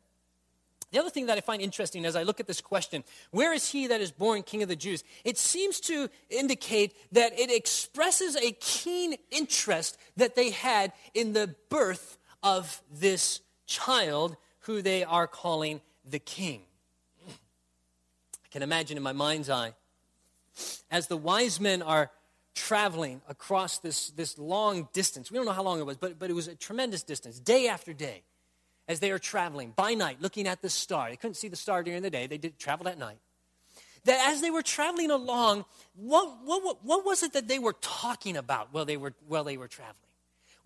The 0.97 1.03
other 1.03 1.11
thing 1.11 1.27
that 1.27 1.37
I 1.37 1.43
find 1.43 1.61
interesting 1.61 2.07
as 2.07 2.17
I 2.17 2.23
look 2.23 2.41
at 2.41 2.47
this 2.47 2.63
question, 2.63 3.05
where 3.31 3.53
is 3.53 3.69
he 3.69 3.87
that 3.89 4.01
is 4.01 4.11
born 4.11 4.43
king 4.43 4.63
of 4.63 4.71
the 4.71 4.77
Jews? 4.77 5.05
It 5.27 5.37
seems 5.37 5.79
to 5.81 6.09
indicate 6.31 6.97
that 7.13 7.39
it 7.39 7.51
expresses 7.51 8.35
a 8.35 8.53
keen 8.53 9.17
interest 9.31 9.99
that 10.17 10.37
they 10.37 10.53
had 10.53 10.95
in 11.13 11.35
the 11.35 11.55
birth 11.69 12.17
of 12.43 12.81
this 12.91 13.43
child 13.67 14.39
who 14.61 14.81
they 14.81 15.05
are 15.05 15.27
calling 15.27 15.83
the 16.03 16.19
king. 16.19 16.63
I 17.29 18.49
can 18.51 18.63
imagine 18.63 18.97
in 18.97 19.03
my 19.03 19.13
mind's 19.13 19.51
eye 19.51 19.75
as 20.91 21.09
the 21.09 21.19
wise 21.19 21.61
men 21.61 21.83
are 21.83 22.11
traveling 22.55 23.21
across 23.29 23.81
this, 23.81 24.09
this 24.13 24.39
long 24.39 24.89
distance. 24.95 25.31
We 25.31 25.37
don't 25.37 25.45
know 25.45 25.53
how 25.53 25.63
long 25.63 25.79
it 25.79 25.85
was, 25.85 25.99
but, 25.99 26.19
but 26.19 26.31
it 26.31 26.33
was 26.33 26.49
a 26.49 26.55
tremendous 26.55 27.03
distance, 27.03 27.39
day 27.39 27.69
after 27.69 27.93
day, 27.93 28.23
as 28.89 29.01
they 29.01 29.11
are 29.11 29.19
traveling 29.19 29.73
by 29.75 29.95
night, 29.95 30.19
looking 30.21 30.47
at 30.47 30.63
the 30.63 30.71
star. 30.71 31.11
They 31.11 31.17
couldn't 31.17 31.35
see 31.35 31.49
the 31.49 31.57
star 31.57 31.83
during 31.83 32.03
the 32.03 32.11
day, 32.11 32.27
they 32.27 32.39
did 32.39 32.59
travel 32.59 32.89
at 32.89 32.99
night. 32.99 33.19
That 34.05 34.31
as 34.31 34.41
they 34.41 34.51
were 34.51 34.63
traveling 34.63 35.11
along, 35.11 35.65
what, 35.97 36.39
what, 36.45 36.85
what 36.85 37.05
was 37.05 37.25
it 37.25 37.33
that 37.33 37.49
they 37.49 37.59
were 37.59 37.75
talking 37.81 38.37
about 38.37 38.69
while 38.73 38.85
they 38.85 38.97
were, 38.97 39.15
while 39.27 39.43
they 39.43 39.57
were 39.57 39.67
traveling? 39.67 39.97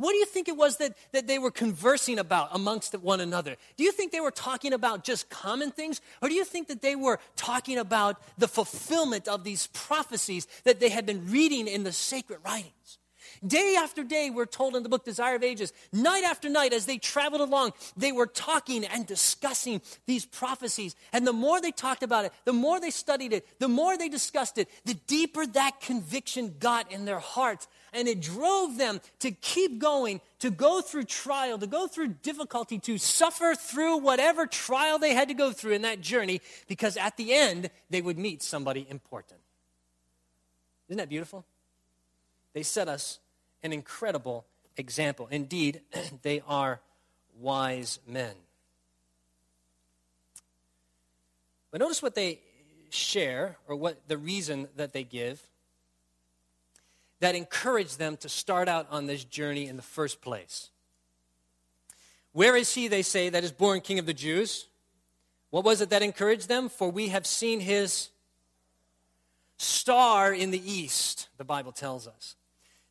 What 0.00 0.12
do 0.12 0.16
you 0.16 0.24
think 0.24 0.48
it 0.48 0.56
was 0.56 0.78
that, 0.78 0.96
that 1.12 1.26
they 1.26 1.38
were 1.38 1.50
conversing 1.50 2.18
about 2.18 2.48
amongst 2.52 2.94
one 2.94 3.20
another? 3.20 3.56
Do 3.76 3.84
you 3.84 3.92
think 3.92 4.12
they 4.12 4.20
were 4.20 4.30
talking 4.30 4.72
about 4.72 5.04
just 5.04 5.28
common 5.28 5.70
things? 5.72 6.00
Or 6.22 6.30
do 6.30 6.34
you 6.34 6.44
think 6.46 6.68
that 6.68 6.80
they 6.80 6.96
were 6.96 7.18
talking 7.36 7.76
about 7.76 8.16
the 8.38 8.48
fulfillment 8.48 9.28
of 9.28 9.44
these 9.44 9.66
prophecies 9.66 10.48
that 10.64 10.80
they 10.80 10.88
had 10.88 11.04
been 11.04 11.30
reading 11.30 11.68
in 11.68 11.84
the 11.84 11.92
sacred 11.92 12.38
writings? 12.42 12.98
Day 13.46 13.74
after 13.78 14.04
day, 14.04 14.28
we're 14.28 14.44
told 14.44 14.76
in 14.76 14.82
the 14.82 14.90
book 14.90 15.02
Desire 15.02 15.36
of 15.36 15.42
Ages, 15.42 15.72
night 15.94 16.24
after 16.24 16.50
night, 16.50 16.74
as 16.74 16.84
they 16.84 16.98
traveled 16.98 17.40
along, 17.40 17.72
they 17.96 18.12
were 18.12 18.26
talking 18.26 18.84
and 18.84 19.06
discussing 19.06 19.80
these 20.04 20.26
prophecies. 20.26 20.94
And 21.10 21.26
the 21.26 21.32
more 21.32 21.58
they 21.58 21.70
talked 21.70 22.02
about 22.02 22.26
it, 22.26 22.34
the 22.44 22.52
more 22.52 22.78
they 22.78 22.90
studied 22.90 23.32
it, 23.32 23.46
the 23.58 23.68
more 23.68 23.96
they 23.96 24.10
discussed 24.10 24.58
it, 24.58 24.68
the 24.84 24.92
deeper 24.92 25.46
that 25.46 25.80
conviction 25.80 26.56
got 26.58 26.92
in 26.92 27.06
their 27.06 27.18
hearts. 27.18 27.66
And 27.94 28.08
it 28.08 28.20
drove 28.20 28.76
them 28.76 29.00
to 29.20 29.30
keep 29.30 29.78
going, 29.78 30.20
to 30.40 30.50
go 30.50 30.82
through 30.82 31.04
trial, 31.04 31.58
to 31.58 31.66
go 31.66 31.86
through 31.86 32.08
difficulty, 32.22 32.78
to 32.80 32.98
suffer 32.98 33.54
through 33.54 33.98
whatever 33.98 34.46
trial 34.46 34.98
they 34.98 35.14
had 35.14 35.28
to 35.28 35.34
go 35.34 35.50
through 35.50 35.72
in 35.72 35.82
that 35.82 36.02
journey, 36.02 36.42
because 36.68 36.98
at 36.98 37.16
the 37.16 37.32
end, 37.32 37.70
they 37.88 38.02
would 38.02 38.18
meet 38.18 38.42
somebody 38.42 38.86
important. 38.90 39.40
Isn't 40.88 40.98
that 40.98 41.08
beautiful? 41.08 41.46
They 42.52 42.62
set 42.62 42.86
us 42.86 43.18
an 43.62 43.72
incredible 43.72 44.46
example. 44.76 45.28
Indeed, 45.30 45.82
they 46.22 46.42
are 46.46 46.80
wise 47.38 47.98
men. 48.06 48.34
But 51.70 51.80
notice 51.80 52.02
what 52.02 52.14
they 52.14 52.40
share, 52.90 53.56
or 53.68 53.76
what 53.76 54.08
the 54.08 54.18
reason 54.18 54.68
that 54.76 54.92
they 54.92 55.04
give, 55.04 55.40
that 57.20 57.34
encouraged 57.34 57.98
them 57.98 58.16
to 58.18 58.28
start 58.28 58.68
out 58.68 58.86
on 58.90 59.06
this 59.06 59.22
journey 59.24 59.66
in 59.66 59.76
the 59.76 59.82
first 59.82 60.20
place. 60.20 60.70
Where 62.32 62.56
is 62.56 62.74
he, 62.74 62.88
they 62.88 63.02
say, 63.02 63.28
that 63.28 63.44
is 63.44 63.52
born 63.52 63.80
king 63.80 63.98
of 63.98 64.06
the 64.06 64.14
Jews? 64.14 64.66
What 65.50 65.64
was 65.64 65.80
it 65.80 65.90
that 65.90 66.02
encouraged 66.02 66.48
them? 66.48 66.68
For 66.68 66.90
we 66.90 67.08
have 67.08 67.26
seen 67.26 67.60
his 67.60 68.08
star 69.58 70.32
in 70.32 70.50
the 70.50 70.72
east, 70.72 71.28
the 71.36 71.44
Bible 71.44 71.72
tells 71.72 72.06
us. 72.06 72.36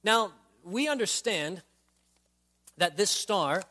Now, 0.04 0.32
we 0.72 0.88
understand 0.88 1.62
that 2.78 2.98
this 2.98 3.10
star 3.10 3.64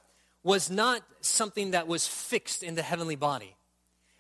was 0.43 0.71
not 0.71 1.03
something 1.21 1.73
that 1.73 1.87
was 1.87 2.07
fixed 2.07 2.63
in 2.63 2.75
the 2.75 2.83
heavenly 2.83 3.17
body. 3.17 3.55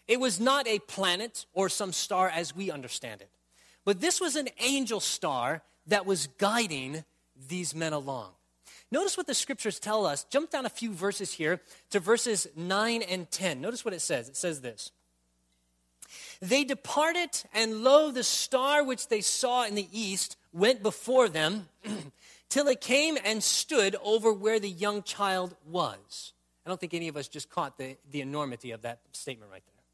It 0.06 0.18
was 0.20 0.40
not 0.40 0.66
a 0.66 0.78
planet 0.80 1.46
or 1.52 1.68
some 1.68 1.92
star 1.92 2.28
as 2.28 2.56
we 2.56 2.70
understand 2.70 3.20
it. 3.20 3.28
But 3.84 4.00
this 4.00 4.20
was 4.20 4.36
an 4.36 4.48
angel 4.60 5.00
star 5.00 5.62
that 5.86 6.06
was 6.06 6.26
guiding 6.38 7.04
these 7.48 7.74
men 7.74 7.92
along. 7.92 8.30
Notice 8.90 9.16
what 9.16 9.26
the 9.26 9.34
scriptures 9.34 9.78
tell 9.78 10.06
us. 10.06 10.24
Jump 10.24 10.50
down 10.50 10.64
a 10.64 10.70
few 10.70 10.92
verses 10.92 11.32
here 11.32 11.60
to 11.90 12.00
verses 12.00 12.48
9 12.56 13.02
and 13.02 13.30
10. 13.30 13.60
Notice 13.60 13.84
what 13.84 13.94
it 13.94 14.00
says. 14.00 14.28
It 14.28 14.36
says 14.36 14.62
this 14.62 14.92
They 16.40 16.64
departed, 16.64 17.30
and 17.52 17.82
lo, 17.82 18.10
the 18.10 18.24
star 18.24 18.82
which 18.82 19.08
they 19.08 19.20
saw 19.20 19.64
in 19.64 19.74
the 19.74 19.88
east 19.92 20.36
went 20.52 20.82
before 20.82 21.28
them. 21.28 21.68
till 22.48 22.68
it 22.68 22.80
came 22.80 23.18
and 23.24 23.42
stood 23.42 23.96
over 24.02 24.32
where 24.32 24.58
the 24.58 24.68
young 24.68 25.02
child 25.02 25.54
was. 25.66 26.32
I 26.64 26.68
don't 26.68 26.80
think 26.80 26.94
any 26.94 27.08
of 27.08 27.16
us 27.16 27.28
just 27.28 27.50
caught 27.50 27.78
the, 27.78 27.96
the 28.10 28.20
enormity 28.20 28.72
of 28.72 28.82
that 28.82 29.00
statement 29.12 29.50
right 29.50 29.62
there. 29.64 29.84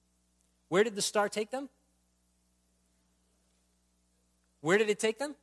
Where 0.68 0.84
did 0.84 0.96
the 0.96 1.02
star 1.02 1.28
take 1.28 1.50
them? 1.50 1.68
Where 4.60 4.78
did 4.78 4.88
it 4.88 4.98
take 4.98 5.18
them? 5.18 5.34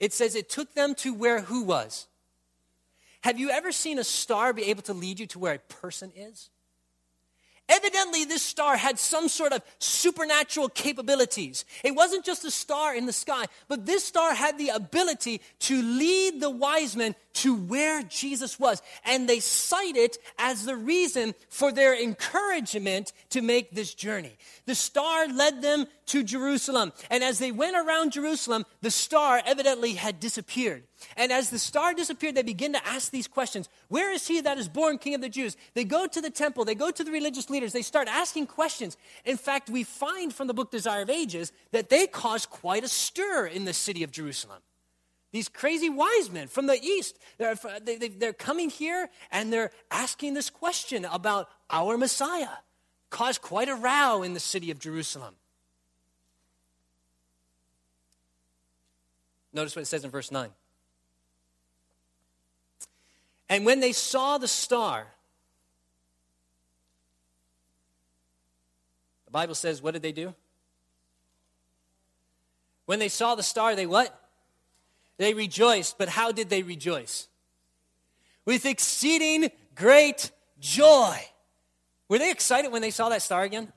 It 0.00 0.12
says 0.12 0.34
it 0.34 0.48
took 0.48 0.74
them 0.74 0.94
to 0.96 1.14
where 1.14 1.42
who 1.42 1.62
was? 1.62 2.08
Have 3.20 3.38
you 3.38 3.50
ever 3.50 3.70
seen 3.70 3.98
a 3.98 4.04
star 4.04 4.52
be 4.52 4.64
able 4.64 4.82
to 4.82 4.92
lead 4.92 5.20
you 5.20 5.26
to 5.28 5.38
where 5.38 5.54
a 5.54 5.58
person 5.58 6.12
is? 6.16 6.50
Evidently, 7.72 8.26
this 8.26 8.42
star 8.42 8.76
had 8.76 8.98
some 8.98 9.28
sort 9.28 9.54
of 9.54 9.62
supernatural 9.78 10.68
capabilities. 10.68 11.64
It 11.82 11.94
wasn't 11.94 12.22
just 12.22 12.44
a 12.44 12.50
star 12.50 12.94
in 12.94 13.06
the 13.06 13.14
sky, 13.14 13.46
but 13.66 13.86
this 13.86 14.04
star 14.04 14.34
had 14.34 14.58
the 14.58 14.68
ability 14.68 15.40
to 15.60 15.80
lead 15.80 16.42
the 16.42 16.50
wise 16.50 16.94
men 16.94 17.14
to 17.34 17.54
where 17.54 18.02
Jesus 18.02 18.58
was. 18.58 18.82
And 19.04 19.28
they 19.28 19.40
cite 19.40 19.96
it 19.96 20.18
as 20.38 20.64
the 20.64 20.76
reason 20.76 21.34
for 21.48 21.72
their 21.72 22.00
encouragement 22.00 23.12
to 23.30 23.42
make 23.42 23.72
this 23.72 23.94
journey. 23.94 24.36
The 24.66 24.74
star 24.74 25.28
led 25.28 25.62
them 25.62 25.86
to 26.06 26.22
Jerusalem. 26.22 26.92
And 27.10 27.24
as 27.24 27.38
they 27.38 27.52
went 27.52 27.76
around 27.76 28.12
Jerusalem, 28.12 28.64
the 28.80 28.90
star 28.90 29.42
evidently 29.44 29.94
had 29.94 30.20
disappeared. 30.20 30.84
And 31.16 31.32
as 31.32 31.50
the 31.50 31.58
star 31.58 31.94
disappeared, 31.94 32.34
they 32.34 32.42
begin 32.42 32.74
to 32.74 32.86
ask 32.86 33.10
these 33.10 33.26
questions 33.26 33.68
Where 33.88 34.12
is 34.12 34.26
he 34.26 34.40
that 34.40 34.58
is 34.58 34.68
born 34.68 34.98
king 34.98 35.14
of 35.14 35.20
the 35.20 35.28
Jews? 35.28 35.56
They 35.74 35.84
go 35.84 36.06
to 36.06 36.20
the 36.20 36.30
temple, 36.30 36.64
they 36.64 36.74
go 36.74 36.90
to 36.90 37.04
the 37.04 37.10
religious 37.10 37.50
leaders, 37.50 37.72
they 37.72 37.82
start 37.82 38.08
asking 38.08 38.46
questions. 38.46 38.96
In 39.24 39.36
fact, 39.36 39.70
we 39.70 39.84
find 39.84 40.32
from 40.34 40.46
the 40.46 40.54
book 40.54 40.70
Desire 40.70 41.02
of 41.02 41.10
Ages 41.10 41.52
that 41.72 41.88
they 41.88 42.06
caused 42.06 42.50
quite 42.50 42.84
a 42.84 42.88
stir 42.88 43.46
in 43.46 43.64
the 43.64 43.72
city 43.72 44.02
of 44.02 44.10
Jerusalem. 44.10 44.60
These 45.32 45.48
crazy 45.48 45.88
wise 45.88 46.30
men 46.30 46.46
from 46.46 46.66
the 46.66 46.78
east, 46.80 47.18
they're, 47.38 47.56
they're 48.18 48.34
coming 48.34 48.68
here 48.68 49.08
and 49.30 49.50
they're 49.50 49.70
asking 49.90 50.34
this 50.34 50.50
question 50.50 51.06
about 51.06 51.48
our 51.70 51.96
Messiah. 51.96 52.48
Caused 53.08 53.40
quite 53.40 53.68
a 53.68 53.74
row 53.74 54.22
in 54.22 54.34
the 54.34 54.40
city 54.40 54.70
of 54.70 54.78
Jerusalem. 54.78 55.34
Notice 59.54 59.74
what 59.74 59.82
it 59.82 59.86
says 59.86 60.04
in 60.04 60.10
verse 60.10 60.30
9. 60.30 60.50
And 63.48 63.66
when 63.66 63.80
they 63.80 63.92
saw 63.92 64.38
the 64.38 64.48
star, 64.48 65.06
the 69.26 69.30
Bible 69.30 69.54
says, 69.54 69.82
what 69.82 69.92
did 69.92 70.02
they 70.02 70.12
do? 70.12 70.34
When 72.86 72.98
they 72.98 73.08
saw 73.08 73.34
the 73.34 73.42
star, 73.42 73.74
they 73.74 73.86
what? 73.86 74.21
They 75.22 75.34
rejoiced. 75.34 75.98
But 75.98 76.08
how 76.08 76.32
did 76.32 76.50
they 76.50 76.64
rejoice? 76.64 77.28
With 78.44 78.66
exceeding 78.66 79.52
great 79.76 80.32
joy. 80.58 81.16
Were 82.08 82.18
they 82.18 82.32
excited 82.32 82.72
when 82.72 82.82
they 82.82 82.90
saw 82.90 83.08
that 83.08 83.22
star 83.22 83.44
again? 83.44 83.72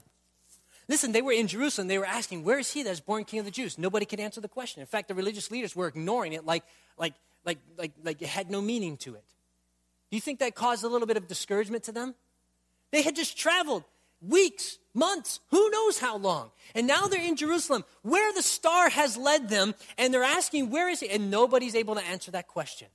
Listen, 0.87 1.11
they 1.11 1.21
were 1.21 1.33
in 1.33 1.45
Jerusalem. 1.45 1.87
They 1.87 1.99
were 1.99 2.05
asking, 2.05 2.43
Where 2.43 2.57
is 2.57 2.73
he 2.73 2.81
that 2.81 2.89
is 2.89 2.99
born 2.99 3.25
king 3.25 3.37
of 3.37 3.45
the 3.45 3.51
Jews? 3.51 3.77
Nobody 3.77 4.07
could 4.07 4.19
answer 4.19 4.41
the 4.41 4.47
question. 4.47 4.81
In 4.81 4.87
fact, 4.87 5.07
the 5.07 5.13
religious 5.13 5.51
leaders 5.51 5.75
were 5.75 5.85
ignoring 5.87 6.33
it 6.33 6.47
like, 6.47 6.63
like, 6.97 7.13
like, 7.45 7.59
like, 7.77 7.91
like 8.03 8.23
it 8.23 8.27
had 8.27 8.49
no 8.49 8.59
meaning 8.59 8.97
to 8.97 9.13
it. 9.13 9.23
Do 10.09 10.17
you 10.17 10.21
think 10.21 10.39
that 10.39 10.55
caused 10.55 10.83
a 10.83 10.87
little 10.87 11.05
bit 11.05 11.15
of 11.15 11.27
discouragement 11.27 11.83
to 11.83 11.91
them? 11.91 12.15
They 12.91 13.03
had 13.03 13.15
just 13.15 13.37
traveled 13.37 13.83
weeks, 14.27 14.77
months, 14.93 15.39
who 15.51 15.69
knows 15.69 15.99
how 15.99 16.17
long. 16.17 16.51
And 16.73 16.87
now 16.87 17.07
they're 17.07 17.21
in 17.21 17.35
Jerusalem, 17.35 17.83
where 18.01 18.33
the 18.33 18.41
star 18.41 18.89
has 18.89 19.17
led 19.17 19.49
them, 19.49 19.75
and 19.97 20.13
they're 20.13 20.23
asking, 20.23 20.69
Where 20.69 20.89
is 20.89 20.99
he? 20.99 21.09
And 21.09 21.31
nobody's 21.31 21.75
able 21.75 21.95
to 21.95 22.05
answer 22.05 22.31
that 22.31 22.47
question. 22.47 22.87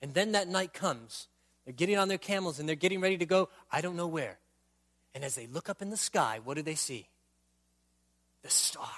And 0.00 0.14
then 0.14 0.32
that 0.32 0.48
night 0.48 0.72
comes. 0.72 1.28
They're 1.64 1.74
getting 1.74 1.98
on 1.98 2.08
their 2.08 2.16
camels 2.16 2.58
and 2.58 2.66
they're 2.66 2.76
getting 2.76 3.00
ready 3.00 3.18
to 3.18 3.26
go, 3.26 3.50
I 3.70 3.82
don't 3.82 3.96
know 3.96 4.06
where. 4.06 4.38
And 5.14 5.22
as 5.22 5.34
they 5.34 5.46
look 5.46 5.68
up 5.68 5.82
in 5.82 5.90
the 5.90 5.98
sky, 5.98 6.40
what 6.42 6.56
do 6.56 6.62
they 6.62 6.76
see? 6.76 7.08
The 8.42 8.48
star. 8.48 8.88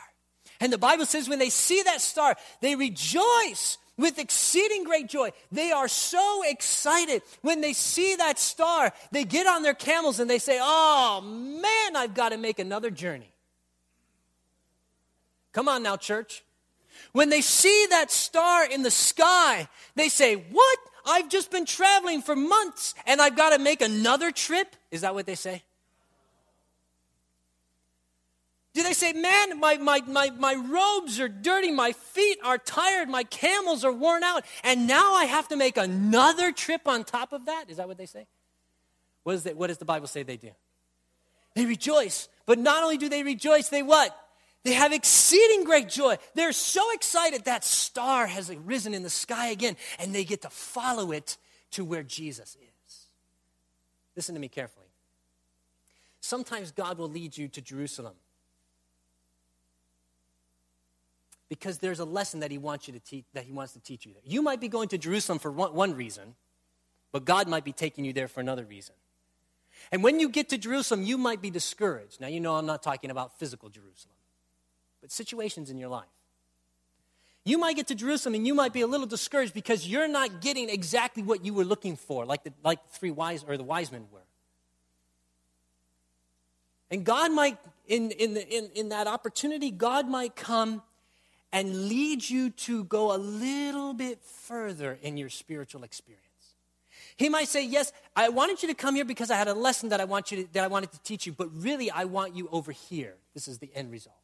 And 0.60 0.72
the 0.72 0.78
Bible 0.78 1.06
says 1.06 1.28
when 1.28 1.38
they 1.38 1.50
see 1.50 1.82
that 1.82 2.00
star, 2.00 2.36
they 2.60 2.76
rejoice 2.76 3.78
with 4.00 4.18
exceeding 4.18 4.84
great 4.84 5.08
joy. 5.08 5.30
They 5.52 5.70
are 5.70 5.86
so 5.86 6.42
excited 6.46 7.22
when 7.42 7.60
they 7.60 7.72
see 7.72 8.16
that 8.16 8.38
star. 8.38 8.92
They 9.12 9.24
get 9.24 9.46
on 9.46 9.62
their 9.62 9.74
camels 9.74 10.18
and 10.18 10.28
they 10.28 10.38
say, 10.38 10.58
Oh 10.60 11.20
man, 11.20 11.96
I've 11.96 12.14
got 12.14 12.30
to 12.30 12.38
make 12.38 12.58
another 12.58 12.90
journey. 12.90 13.30
Come 15.52 15.68
on 15.68 15.82
now, 15.82 15.96
church. 15.96 16.42
When 17.12 17.28
they 17.28 17.40
see 17.40 17.86
that 17.90 18.10
star 18.10 18.64
in 18.66 18.82
the 18.82 18.90
sky, 18.90 19.68
they 19.94 20.08
say, 20.08 20.34
What? 20.34 20.78
I've 21.06 21.28
just 21.28 21.50
been 21.50 21.64
traveling 21.64 22.22
for 22.22 22.36
months 22.36 22.94
and 23.06 23.20
I've 23.20 23.36
got 23.36 23.50
to 23.50 23.58
make 23.58 23.80
another 23.80 24.30
trip? 24.30 24.76
Is 24.90 25.00
that 25.00 25.14
what 25.14 25.26
they 25.26 25.34
say? 25.34 25.62
Do 28.72 28.84
they 28.84 28.92
say, 28.92 29.12
man, 29.12 29.58
my, 29.58 29.78
my, 29.78 30.00
my, 30.06 30.30
my 30.30 30.54
robes 30.54 31.18
are 31.18 31.28
dirty, 31.28 31.72
my 31.72 31.92
feet 31.92 32.38
are 32.44 32.56
tired, 32.56 33.08
my 33.08 33.24
camels 33.24 33.84
are 33.84 33.92
worn 33.92 34.22
out, 34.22 34.44
and 34.62 34.86
now 34.86 35.14
I 35.14 35.24
have 35.24 35.48
to 35.48 35.56
make 35.56 35.76
another 35.76 36.52
trip 36.52 36.86
on 36.86 37.02
top 37.02 37.32
of 37.32 37.46
that? 37.46 37.64
Is 37.68 37.78
that 37.78 37.88
what 37.88 37.98
they 37.98 38.06
say? 38.06 38.26
What, 39.24 39.34
is 39.34 39.44
what 39.56 39.66
does 39.66 39.78
the 39.78 39.84
Bible 39.84 40.06
say 40.06 40.22
they 40.22 40.36
do? 40.36 40.50
They 41.56 41.66
rejoice. 41.66 42.28
But 42.46 42.60
not 42.60 42.84
only 42.84 42.96
do 42.96 43.08
they 43.08 43.24
rejoice, 43.24 43.68
they 43.68 43.82
what? 43.82 44.16
They 44.62 44.74
have 44.74 44.92
exceeding 44.92 45.64
great 45.64 45.88
joy. 45.88 46.18
They're 46.34 46.52
so 46.52 46.92
excited 46.92 47.46
that 47.46 47.64
star 47.64 48.26
has 48.28 48.54
risen 48.64 48.94
in 48.94 49.02
the 49.02 49.10
sky 49.10 49.48
again, 49.48 49.76
and 49.98 50.14
they 50.14 50.24
get 50.24 50.42
to 50.42 50.50
follow 50.50 51.10
it 51.10 51.38
to 51.72 51.84
where 51.84 52.04
Jesus 52.04 52.56
is. 52.56 53.08
Listen 54.14 54.34
to 54.36 54.40
me 54.40 54.48
carefully. 54.48 54.86
Sometimes 56.20 56.70
God 56.70 56.98
will 56.98 57.08
lead 57.08 57.36
you 57.36 57.48
to 57.48 57.60
Jerusalem 57.60 58.14
because 61.50 61.78
there's 61.78 61.98
a 61.98 62.04
lesson 62.06 62.40
that 62.40 62.50
he 62.50 62.56
wants 62.56 62.86
you 62.86 62.94
to 62.94 63.00
teach 63.00 63.26
that 63.34 63.44
he 63.44 63.52
wants 63.52 63.74
to 63.74 63.80
teach 63.80 64.06
you 64.06 64.14
there. 64.14 64.22
You 64.24 64.40
might 64.40 64.60
be 64.60 64.68
going 64.68 64.88
to 64.88 64.98
Jerusalem 64.98 65.38
for 65.38 65.50
one, 65.50 65.74
one 65.74 65.94
reason, 65.94 66.36
but 67.12 67.26
God 67.26 67.48
might 67.48 67.64
be 67.64 67.72
taking 67.72 68.06
you 68.06 68.14
there 68.14 68.28
for 68.28 68.40
another 68.40 68.64
reason. 68.64 68.94
And 69.92 70.02
when 70.02 70.20
you 70.20 70.28
get 70.28 70.48
to 70.50 70.58
Jerusalem, 70.58 71.02
you 71.02 71.18
might 71.18 71.42
be 71.42 71.50
discouraged. 71.50 72.20
Now 72.20 72.28
you 72.28 72.40
know 72.40 72.54
I'm 72.54 72.66
not 72.66 72.82
talking 72.82 73.10
about 73.10 73.38
physical 73.38 73.68
Jerusalem, 73.68 74.14
but 75.02 75.10
situations 75.10 75.68
in 75.68 75.76
your 75.76 75.88
life. 75.88 76.08
You 77.44 77.58
might 77.58 77.74
get 77.74 77.88
to 77.88 77.94
Jerusalem 77.94 78.36
and 78.36 78.46
you 78.46 78.54
might 78.54 78.72
be 78.72 78.82
a 78.82 78.86
little 78.86 79.06
discouraged 79.06 79.52
because 79.52 79.88
you're 79.88 80.08
not 80.08 80.40
getting 80.40 80.70
exactly 80.70 81.22
what 81.22 81.44
you 81.44 81.52
were 81.52 81.64
looking 81.64 81.96
for, 81.96 82.24
like 82.24 82.44
the 82.44 82.52
like 82.62 82.78
three 82.90 83.10
wise 83.10 83.44
or 83.46 83.56
the 83.56 83.64
wise 83.64 83.90
men 83.90 84.06
were. 84.12 84.20
And 86.92 87.04
God 87.04 87.32
might, 87.32 87.56
in, 87.86 88.10
in, 88.10 88.34
the, 88.34 88.46
in, 88.48 88.68
in 88.74 88.88
that 88.88 89.06
opportunity, 89.06 89.70
God 89.70 90.08
might 90.08 90.34
come 90.34 90.82
and 91.52 91.88
lead 91.88 92.28
you 92.28 92.50
to 92.50 92.84
go 92.84 93.14
a 93.14 93.18
little 93.18 93.92
bit 93.92 94.22
further 94.22 94.98
in 95.02 95.16
your 95.16 95.28
spiritual 95.28 95.82
experience. 95.82 96.26
He 97.16 97.28
might 97.28 97.48
say, 97.48 97.64
Yes, 97.64 97.92
I 98.14 98.28
wanted 98.28 98.62
you 98.62 98.68
to 98.68 98.74
come 98.74 98.94
here 98.94 99.04
because 99.04 99.30
I 99.30 99.36
had 99.36 99.48
a 99.48 99.54
lesson 99.54 99.88
that 99.90 100.00
I, 100.00 100.04
want 100.04 100.30
you 100.30 100.44
to, 100.44 100.52
that 100.52 100.64
I 100.64 100.68
wanted 100.68 100.92
to 100.92 101.02
teach 101.02 101.26
you, 101.26 101.32
but 101.32 101.48
really 101.54 101.90
I 101.90 102.04
want 102.04 102.36
you 102.36 102.48
over 102.52 102.72
here. 102.72 103.14
This 103.34 103.48
is 103.48 103.58
the 103.58 103.70
end 103.74 103.90
result. 103.90 104.19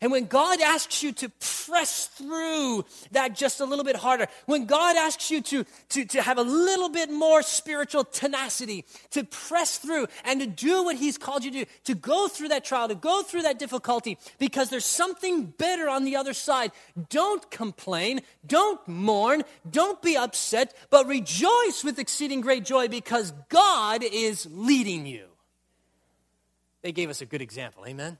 And 0.00 0.12
when 0.12 0.26
God 0.26 0.60
asks 0.60 1.02
you 1.02 1.12
to 1.12 1.30
press 1.66 2.06
through 2.06 2.84
that 3.12 3.34
just 3.34 3.60
a 3.60 3.64
little 3.64 3.84
bit 3.84 3.96
harder, 3.96 4.26
when 4.46 4.66
God 4.66 4.96
asks 4.96 5.30
you 5.30 5.40
to, 5.42 5.64
to, 5.90 6.04
to 6.04 6.22
have 6.22 6.38
a 6.38 6.42
little 6.42 6.88
bit 6.88 7.10
more 7.10 7.42
spiritual 7.42 8.04
tenacity, 8.04 8.84
to 9.10 9.24
press 9.24 9.78
through 9.78 10.06
and 10.24 10.40
to 10.40 10.46
do 10.46 10.84
what 10.84 10.96
He's 10.96 11.18
called 11.18 11.44
you 11.44 11.50
to 11.50 11.64
do, 11.64 11.70
to 11.84 11.94
go 11.94 12.28
through 12.28 12.48
that 12.48 12.64
trial, 12.64 12.88
to 12.88 12.94
go 12.94 13.22
through 13.22 13.42
that 13.42 13.58
difficulty, 13.58 14.18
because 14.38 14.70
there's 14.70 14.84
something 14.84 15.46
better 15.46 15.88
on 15.88 16.04
the 16.04 16.16
other 16.16 16.34
side, 16.34 16.70
don't 17.10 17.50
complain, 17.50 18.20
don't 18.46 18.86
mourn, 18.86 19.42
don't 19.68 20.00
be 20.00 20.16
upset, 20.16 20.74
but 20.90 21.06
rejoice 21.06 21.82
with 21.84 21.98
exceeding 21.98 22.40
great 22.40 22.64
joy 22.64 22.88
because 22.88 23.32
God 23.48 24.02
is 24.04 24.46
leading 24.50 25.06
you. 25.06 25.26
They 26.82 26.92
gave 26.92 27.10
us 27.10 27.20
a 27.20 27.26
good 27.26 27.42
example, 27.42 27.84
amen? 27.86 28.18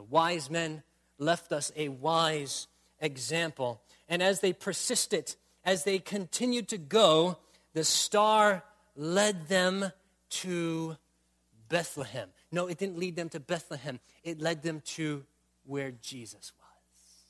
The 0.00 0.04
wise 0.04 0.48
men 0.48 0.82
left 1.18 1.52
us 1.52 1.72
a 1.76 1.88
wise 1.90 2.68
example. 3.00 3.82
And 4.08 4.22
as 4.22 4.40
they 4.40 4.54
persisted, 4.54 5.36
as 5.62 5.84
they 5.84 5.98
continued 5.98 6.68
to 6.68 6.78
go, 6.78 7.36
the 7.74 7.84
star 7.84 8.64
led 8.96 9.48
them 9.48 9.92
to 10.30 10.96
Bethlehem. 11.68 12.30
No, 12.50 12.66
it 12.66 12.78
didn't 12.78 12.98
lead 12.98 13.14
them 13.14 13.28
to 13.28 13.40
Bethlehem, 13.40 14.00
it 14.24 14.40
led 14.40 14.62
them 14.62 14.80
to 14.96 15.22
where 15.66 15.90
Jesus 15.90 16.52
was. 16.58 17.26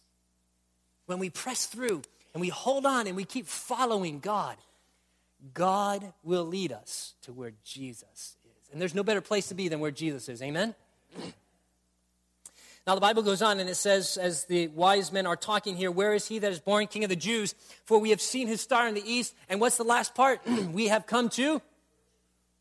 When 1.07 1.19
we 1.19 1.29
press 1.29 1.67
through 1.67 2.03
and 2.35 2.41
we 2.41 2.51
hold 2.51 2.87
on 2.87 3.09
and 3.09 3.17
we 3.17 3.25
keep 3.25 3.49
following 3.49 4.21
God, 4.21 4.59
God 5.55 6.13
will 6.23 6.45
lead 6.45 6.71
us 6.71 7.15
to 7.23 7.33
where 7.33 7.51
Jesus 7.65 8.37
is. 8.45 8.71
And 8.71 8.81
there's 8.81 8.95
no 8.95 9.03
better 9.03 9.21
place 9.21 9.49
to 9.49 9.55
be 9.55 9.67
than 9.67 9.81
where 9.81 9.91
Jesus 9.91 10.29
is. 10.29 10.41
Amen? 10.41 10.77
Now, 12.87 12.95
the 12.95 13.01
Bible 13.01 13.23
goes 13.23 13.43
on 13.43 13.61
and 13.61 13.69
it 13.69 13.77
says, 13.77 14.17
as 14.17 14.45
the 14.45 14.69
wise 14.69 15.13
men 15.13 15.27
are 15.27 15.37
talking 15.37 15.77
here, 15.77 15.91
where 15.91 16.15
is 16.15 16.27
he 16.27 16.39
that 16.39 16.51
is 16.51 16.61
born 16.61 16.87
king 16.87 17.05
of 17.05 17.11
the 17.11 17.17
Jews? 17.17 17.55
For 17.85 17.99
we 17.99 18.11
have 18.11 18.21
seen 18.21 18.49
his 18.49 18.61
star 18.61 18.89
in 18.89 18.95
the 18.95 19.05
east. 19.05 19.35
And 19.49 19.61
what's 19.61 19.77
the 19.77 19.85
last 19.85 20.15
part? 20.15 20.41
we 20.73 20.89
have 20.89 21.07
come 21.07 21.29
to 21.31 21.61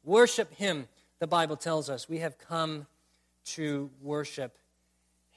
worship 0.03 0.53
him, 0.55 0.87
the 1.19 1.27
Bible 1.27 1.55
tells 1.55 1.89
us. 1.89 2.09
We 2.09 2.19
have 2.19 2.37
come 2.37 2.85
to 3.45 3.89
worship 4.01 4.57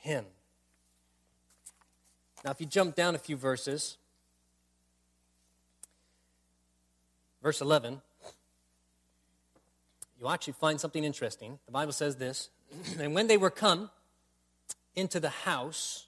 him. 0.01 0.25
Now, 2.45 2.51
if 2.51 2.61
you 2.61 2.67
jump 2.67 2.97
down 2.97 3.15
a 3.15 3.19
few 3.19 3.37
verses, 3.37 3.99
verse 7.41 7.61
11, 7.61 8.03
you'll 10.19 10.31
actually 10.31 10.55
find 10.55 10.81
something 10.81 11.05
interesting. 11.05 11.61
The 11.67 11.73
Bible 11.73 11.93
says 11.93 12.17
this 12.17 12.51
And 12.99 13.15
when 13.15 13.29
they 13.29 13.37
were 13.37 13.51
come 13.51 13.91
into 14.95 15.21
the 15.21 15.31
house, 15.31 16.07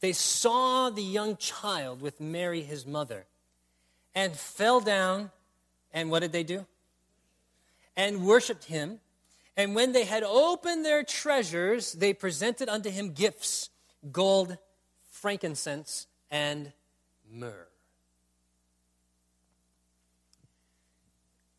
they 0.00 0.12
saw 0.12 0.90
the 0.90 1.02
young 1.02 1.36
child 1.36 2.00
with 2.00 2.20
Mary, 2.20 2.62
his 2.62 2.86
mother, 2.86 3.26
and 4.14 4.34
fell 4.34 4.80
down. 4.80 5.30
And 5.92 6.10
what 6.10 6.20
did 6.20 6.32
they 6.32 6.42
do? 6.42 6.66
And 7.96 8.26
worshiped 8.26 8.64
him. 8.64 9.00
And 9.56 9.74
when 9.74 9.92
they 9.92 10.04
had 10.04 10.22
opened 10.22 10.84
their 10.84 11.04
treasures, 11.04 11.92
they 11.92 12.14
presented 12.14 12.68
unto 12.68 12.90
him 12.90 13.12
gifts 13.12 13.68
gold, 14.10 14.58
frankincense, 15.10 16.06
and 16.30 16.72
myrrh. 17.30 17.68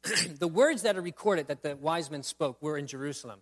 the 0.40 0.48
words 0.48 0.82
that 0.82 0.98
are 0.98 1.02
recorded 1.02 1.48
that 1.48 1.62
the 1.62 1.76
wise 1.78 2.12
men 2.12 2.24
spoke 2.24 2.62
were 2.62 2.78
in 2.78 2.88
Jerusalem, 2.88 3.40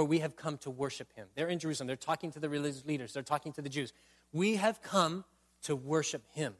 for 0.00 0.04
we 0.04 0.20
have 0.20 0.34
come 0.34 0.56
to 0.56 0.70
worship 0.70 1.12
him. 1.14 1.26
They're 1.34 1.50
in 1.50 1.58
Jerusalem. 1.58 1.86
They're 1.86 1.94
talking 1.94 2.30
to 2.32 2.40
the 2.40 2.48
religious 2.48 2.86
leaders, 2.86 3.12
they're 3.12 3.22
talking 3.22 3.52
to 3.52 3.60
the 3.60 3.68
Jews. 3.68 3.92
We 4.32 4.56
have 4.56 4.80
come 4.80 5.26
to 5.64 5.76
worship 5.76 6.22
him. 6.32 6.54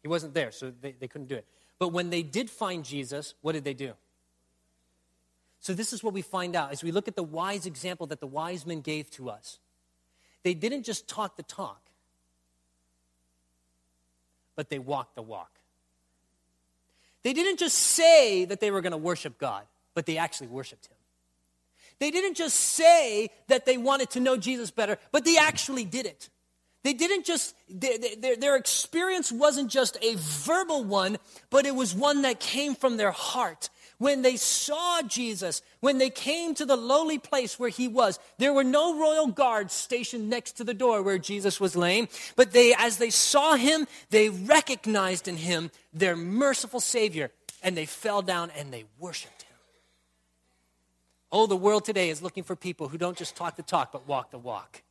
He 0.00 0.08
wasn't 0.08 0.32
there, 0.32 0.52
so 0.52 0.72
they, 0.80 0.92
they 0.92 1.06
couldn't 1.06 1.26
do 1.26 1.34
it. 1.34 1.44
But 1.78 1.88
when 1.88 2.08
they 2.08 2.22
did 2.22 2.48
find 2.48 2.82
Jesus, 2.82 3.34
what 3.42 3.52
did 3.52 3.64
they 3.64 3.74
do? 3.74 3.92
So, 5.60 5.74
this 5.74 5.92
is 5.92 6.02
what 6.02 6.14
we 6.14 6.22
find 6.22 6.56
out 6.56 6.72
as 6.72 6.82
we 6.82 6.92
look 6.92 7.08
at 7.08 7.14
the 7.14 7.22
wise 7.22 7.66
example 7.66 8.06
that 8.06 8.20
the 8.20 8.26
wise 8.26 8.64
men 8.64 8.80
gave 8.80 9.10
to 9.10 9.28
us. 9.28 9.58
They 10.44 10.54
didn't 10.54 10.84
just 10.84 11.06
talk 11.06 11.36
the 11.36 11.42
talk, 11.42 11.90
but 14.56 14.70
they 14.70 14.78
walked 14.78 15.14
the 15.14 15.22
walk. 15.22 15.58
They 17.22 17.34
didn't 17.34 17.58
just 17.58 17.76
say 17.76 18.46
that 18.46 18.60
they 18.60 18.70
were 18.70 18.80
going 18.80 18.92
to 18.92 18.96
worship 18.96 19.36
God, 19.36 19.64
but 19.92 20.06
they 20.06 20.16
actually 20.16 20.46
worshiped 20.46 20.86
Him. 20.86 20.96
They 22.02 22.10
didn't 22.10 22.34
just 22.34 22.56
say 22.56 23.30
that 23.46 23.64
they 23.64 23.78
wanted 23.78 24.10
to 24.10 24.18
know 24.18 24.36
Jesus 24.36 24.72
better, 24.72 24.98
but 25.12 25.24
they 25.24 25.36
actually 25.38 25.84
did 25.84 26.04
it. 26.04 26.30
They 26.82 26.94
didn't 26.94 27.24
just, 27.24 27.54
their, 27.68 28.34
their, 28.34 28.56
experience 28.56 29.30
wasn't 29.30 29.70
just 29.70 29.96
a 30.02 30.16
verbal 30.16 30.82
one, 30.82 31.18
but 31.48 31.64
it 31.64 31.76
was 31.76 31.94
one 31.94 32.22
that 32.22 32.40
came 32.40 32.74
from 32.74 32.96
their 32.96 33.12
heart 33.12 33.70
when 33.98 34.22
they 34.22 34.34
saw 34.34 35.02
Jesus, 35.02 35.62
when 35.78 35.98
they 35.98 36.10
came 36.10 36.56
to 36.56 36.66
the 36.66 36.74
lowly 36.74 37.20
place 37.20 37.56
where 37.56 37.68
he 37.68 37.86
was, 37.86 38.18
there 38.36 38.52
were 38.52 38.64
no 38.64 38.98
royal 38.98 39.28
guards 39.28 39.72
stationed 39.72 40.28
next 40.28 40.56
to 40.56 40.64
the 40.64 40.74
door 40.74 41.04
where 41.04 41.18
Jesus 41.18 41.60
was 41.60 41.76
laying, 41.76 42.08
but 42.34 42.50
they, 42.50 42.74
as 42.76 42.96
they 42.96 43.10
saw 43.10 43.54
him, 43.54 43.86
they 44.10 44.28
recognized 44.28 45.28
in 45.28 45.36
him 45.36 45.70
their 45.94 46.16
merciful 46.16 46.80
Savior, 46.80 47.30
and 47.62 47.76
they 47.76 47.86
fell 47.86 48.22
down 48.22 48.50
and 48.58 48.72
they 48.72 48.86
worshiped 48.98 49.42
him. 49.42 49.51
Oh, 51.32 51.46
the 51.46 51.56
world 51.56 51.84
today 51.84 52.10
is 52.10 52.22
looking 52.22 52.44
for 52.44 52.54
people 52.54 52.88
who 52.88 52.98
don't 52.98 53.16
just 53.16 53.34
talk 53.34 53.56
the 53.56 53.62
talk, 53.62 53.90
but 53.90 54.06
walk 54.06 54.30
the 54.30 54.38
walk. 54.38 54.82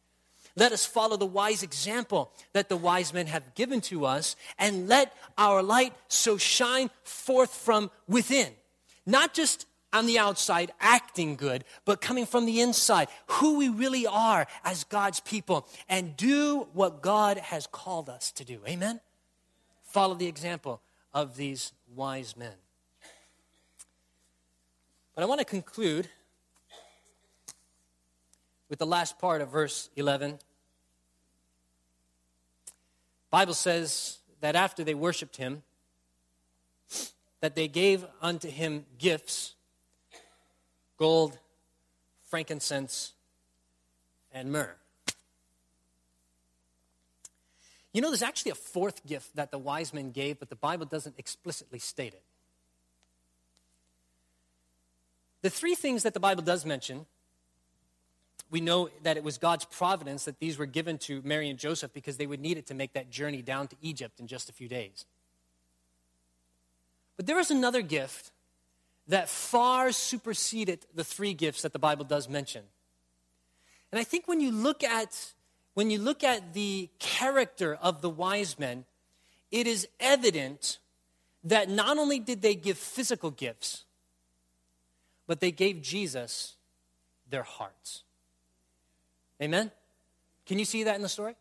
Let 0.56 0.73
us 0.73 0.84
follow 0.84 1.15
the 1.15 1.25
wise 1.25 1.63
example 1.63 2.32
that 2.51 2.67
the 2.67 2.75
wise 2.75 3.13
men 3.13 3.27
have 3.27 3.54
given 3.56 3.80
to 3.82 4.06
us, 4.06 4.36
and 4.60 4.89
let 4.89 5.15
our 5.38 5.63
light 5.63 5.93
so 6.08 6.38
shine 6.38 6.89
forth 7.04 7.54
from 7.54 7.91
within 8.08 8.51
not 9.06 9.34
just 9.34 9.65
on 9.93 10.06
the 10.06 10.17
outside 10.17 10.71
acting 10.80 11.36
good, 11.36 11.65
but 11.84 11.99
coming 11.99 12.25
from 12.25 12.45
the 12.45 12.62
inside, 12.62 13.10
who 13.27 13.58
we 13.58 13.67
really 13.67 14.08
are 14.08 14.47
as 14.63 14.84
God's 14.86 15.19
people, 15.19 15.67
and 15.89 16.15
do 16.15 16.67
what 16.73 17.01
God 17.01 17.38
has 17.38 17.67
called 17.67 18.10
us 18.10 18.32
to 18.34 18.45
do. 18.45 18.62
Amen? 18.67 19.01
Follow 19.84 20.15
the 20.15 20.27
example 20.27 20.82
of 21.13 21.36
these 21.36 21.73
wise 21.93 22.38
men. 22.38 22.54
But 25.13 25.23
I 25.23 25.25
want 25.25 25.39
to 25.39 25.45
conclude 25.45 26.08
with 28.71 28.79
the 28.79 28.86
last 28.86 29.19
part 29.19 29.41
of 29.41 29.49
verse 29.49 29.89
11. 29.97 30.39
Bible 33.29 33.53
says 33.53 34.19
that 34.39 34.55
after 34.55 34.86
they 34.86 34.93
worshiped 34.93 35.36
him, 35.36 35.62
that 37.41 37.53
they 37.53 37.67
gave 37.67 38.05
unto 38.21 38.49
him 38.49 38.86
gifts 38.97 39.55
gold, 40.97 41.38
frankincense, 42.29 43.12
and 44.34 44.51
myrrh. 44.53 44.75
You 47.91 48.01
know, 48.01 48.10
there's 48.10 48.21
actually 48.21 48.51
a 48.51 48.55
fourth 48.55 49.05
gift 49.05 49.36
that 49.36 49.51
the 49.51 49.57
wise 49.57 49.93
men 49.93 50.12
gave, 50.12 50.39
but 50.39 50.49
the 50.49 50.55
Bible 50.55 50.86
doesn't 50.86 51.15
explicitly 51.17 51.79
state 51.79 52.13
it. 52.13 52.23
The 55.41 55.49
three 55.49 55.75
things 55.75 56.03
that 56.03 56.13
the 56.13 56.21
Bible 56.21 56.43
does 56.43 56.65
mention, 56.65 57.05
we 58.51 58.59
know 58.59 58.89
that 59.03 59.15
it 59.15 59.23
was 59.23 59.37
God's 59.37 59.63
providence 59.63 60.25
that 60.25 60.39
these 60.39 60.57
were 60.57 60.65
given 60.65 60.97
to 60.99 61.21
Mary 61.23 61.49
and 61.49 61.57
Joseph 61.57 61.93
because 61.93 62.17
they 62.17 62.27
would 62.27 62.41
need 62.41 62.57
it 62.57 62.67
to 62.67 62.73
make 62.73 62.93
that 62.93 63.09
journey 63.09 63.41
down 63.41 63.69
to 63.69 63.75
Egypt 63.81 64.19
in 64.19 64.27
just 64.27 64.49
a 64.49 64.53
few 64.53 64.67
days. 64.67 65.05
But 67.15 67.27
there 67.27 67.39
is 67.39 67.49
another 67.49 67.81
gift 67.81 68.31
that 69.07 69.29
far 69.29 69.91
superseded 69.93 70.85
the 70.93 71.03
three 71.03 71.33
gifts 71.33 71.61
that 71.61 71.71
the 71.71 71.79
Bible 71.79 72.03
does 72.03 72.27
mention. 72.27 72.63
And 73.91 73.99
I 73.99 74.03
think 74.03 74.27
when 74.27 74.41
you 74.41 74.51
look 74.51 74.83
at 74.83 75.33
when 75.73 75.89
you 75.89 75.99
look 75.99 76.21
at 76.21 76.53
the 76.53 76.89
character 76.99 77.75
of 77.81 78.01
the 78.01 78.09
wise 78.09 78.59
men, 78.59 78.83
it 79.51 79.67
is 79.67 79.87
evident 80.01 80.79
that 81.45 81.69
not 81.69 81.97
only 81.97 82.19
did 82.19 82.41
they 82.41 82.55
give 82.55 82.77
physical 82.77 83.31
gifts, 83.31 83.85
but 85.27 85.39
they 85.39 85.51
gave 85.51 85.81
Jesus 85.81 86.55
their 87.29 87.43
hearts. 87.43 88.03
Amen? 89.41 89.71
Can 90.45 90.60
you 90.60 90.65
see 90.65 90.84
that 90.84 90.95
in 90.95 91.01
the 91.01 91.10
story? 91.10 91.36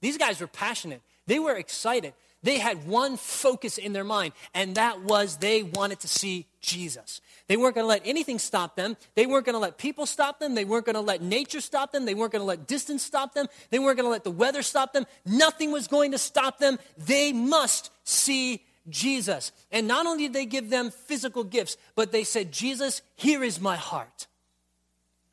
These 0.00 0.18
guys 0.18 0.40
were 0.40 0.46
passionate. 0.46 1.02
They 1.26 1.38
were 1.38 1.54
excited. 1.54 2.14
They 2.42 2.58
had 2.58 2.86
one 2.86 3.16
focus 3.16 3.78
in 3.78 3.94
their 3.94 4.04
mind, 4.04 4.34
and 4.52 4.74
that 4.74 5.00
was 5.00 5.38
they 5.38 5.62
wanted 5.62 6.00
to 6.00 6.08
see 6.08 6.46
Jesus. 6.60 7.22
They 7.46 7.56
weren't 7.56 7.74
going 7.74 7.84
to 7.84 7.88
let 7.88 8.02
anything 8.04 8.38
stop 8.38 8.76
them. 8.76 8.98
They 9.14 9.24
weren't 9.24 9.46
going 9.46 9.54
to 9.54 9.60
let 9.60 9.78
people 9.78 10.04
stop 10.04 10.40
them. 10.40 10.54
They 10.54 10.66
weren't 10.66 10.84
going 10.84 10.94
to 10.94 11.00
let 11.00 11.22
nature 11.22 11.62
stop 11.62 11.90
them. 11.90 12.04
They 12.04 12.14
weren't 12.14 12.32
going 12.32 12.42
to 12.42 12.46
let 12.46 12.66
distance 12.66 13.02
stop 13.02 13.32
them. 13.32 13.46
They 13.70 13.78
weren't 13.78 13.96
going 13.96 14.06
to 14.06 14.10
let 14.10 14.24
the 14.24 14.30
weather 14.30 14.60
stop 14.60 14.92
them. 14.92 15.06
Nothing 15.24 15.72
was 15.72 15.88
going 15.88 16.12
to 16.12 16.18
stop 16.18 16.58
them. 16.58 16.78
They 16.98 17.32
must 17.32 17.90
see 18.04 18.62
Jesus. 18.90 19.52
And 19.72 19.88
not 19.88 20.06
only 20.06 20.24
did 20.24 20.34
they 20.34 20.44
give 20.46 20.68
them 20.68 20.90
physical 20.90 21.44
gifts, 21.44 21.78
but 21.94 22.12
they 22.12 22.24
said, 22.24 22.52
Jesus, 22.52 23.00
here 23.16 23.42
is 23.42 23.58
my 23.58 23.76
heart. 23.76 24.26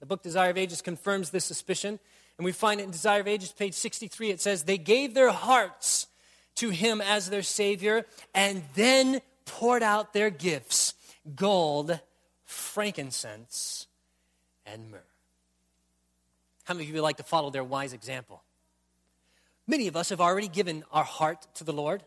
The 0.01 0.07
book 0.07 0.23
Desire 0.23 0.49
of 0.49 0.57
Ages 0.57 0.81
confirms 0.81 1.29
this 1.29 1.45
suspicion. 1.45 1.99
And 2.37 2.43
we 2.43 2.51
find 2.51 2.81
it 2.81 2.83
in 2.83 2.91
Desire 2.91 3.21
of 3.21 3.27
Ages, 3.27 3.51
page 3.51 3.75
63. 3.75 4.31
It 4.31 4.41
says, 4.41 4.63
They 4.63 4.79
gave 4.79 5.13
their 5.13 5.29
hearts 5.29 6.07
to 6.55 6.69
him 6.69 7.01
as 7.01 7.29
their 7.29 7.43
Savior, 7.43 8.05
and 8.33 8.63
then 8.73 9.21
poured 9.45 9.83
out 9.83 10.13
their 10.13 10.29
gifts 10.29 10.95
gold, 11.35 11.99
frankincense, 12.45 13.85
and 14.65 14.89
myrrh. 14.89 15.03
How 16.63 16.73
many 16.73 16.85
of 16.85 16.89
you 16.89 16.95
would 16.95 17.03
like 17.03 17.17
to 17.17 17.23
follow 17.23 17.51
their 17.51 17.63
wise 17.63 17.93
example? 17.93 18.43
Many 19.67 19.87
of 19.87 19.95
us 19.95 20.09
have 20.09 20.19
already 20.19 20.47
given 20.47 20.83
our 20.91 21.03
heart 21.03 21.47
to 21.55 21.63
the 21.63 21.73
Lord, 21.73 22.03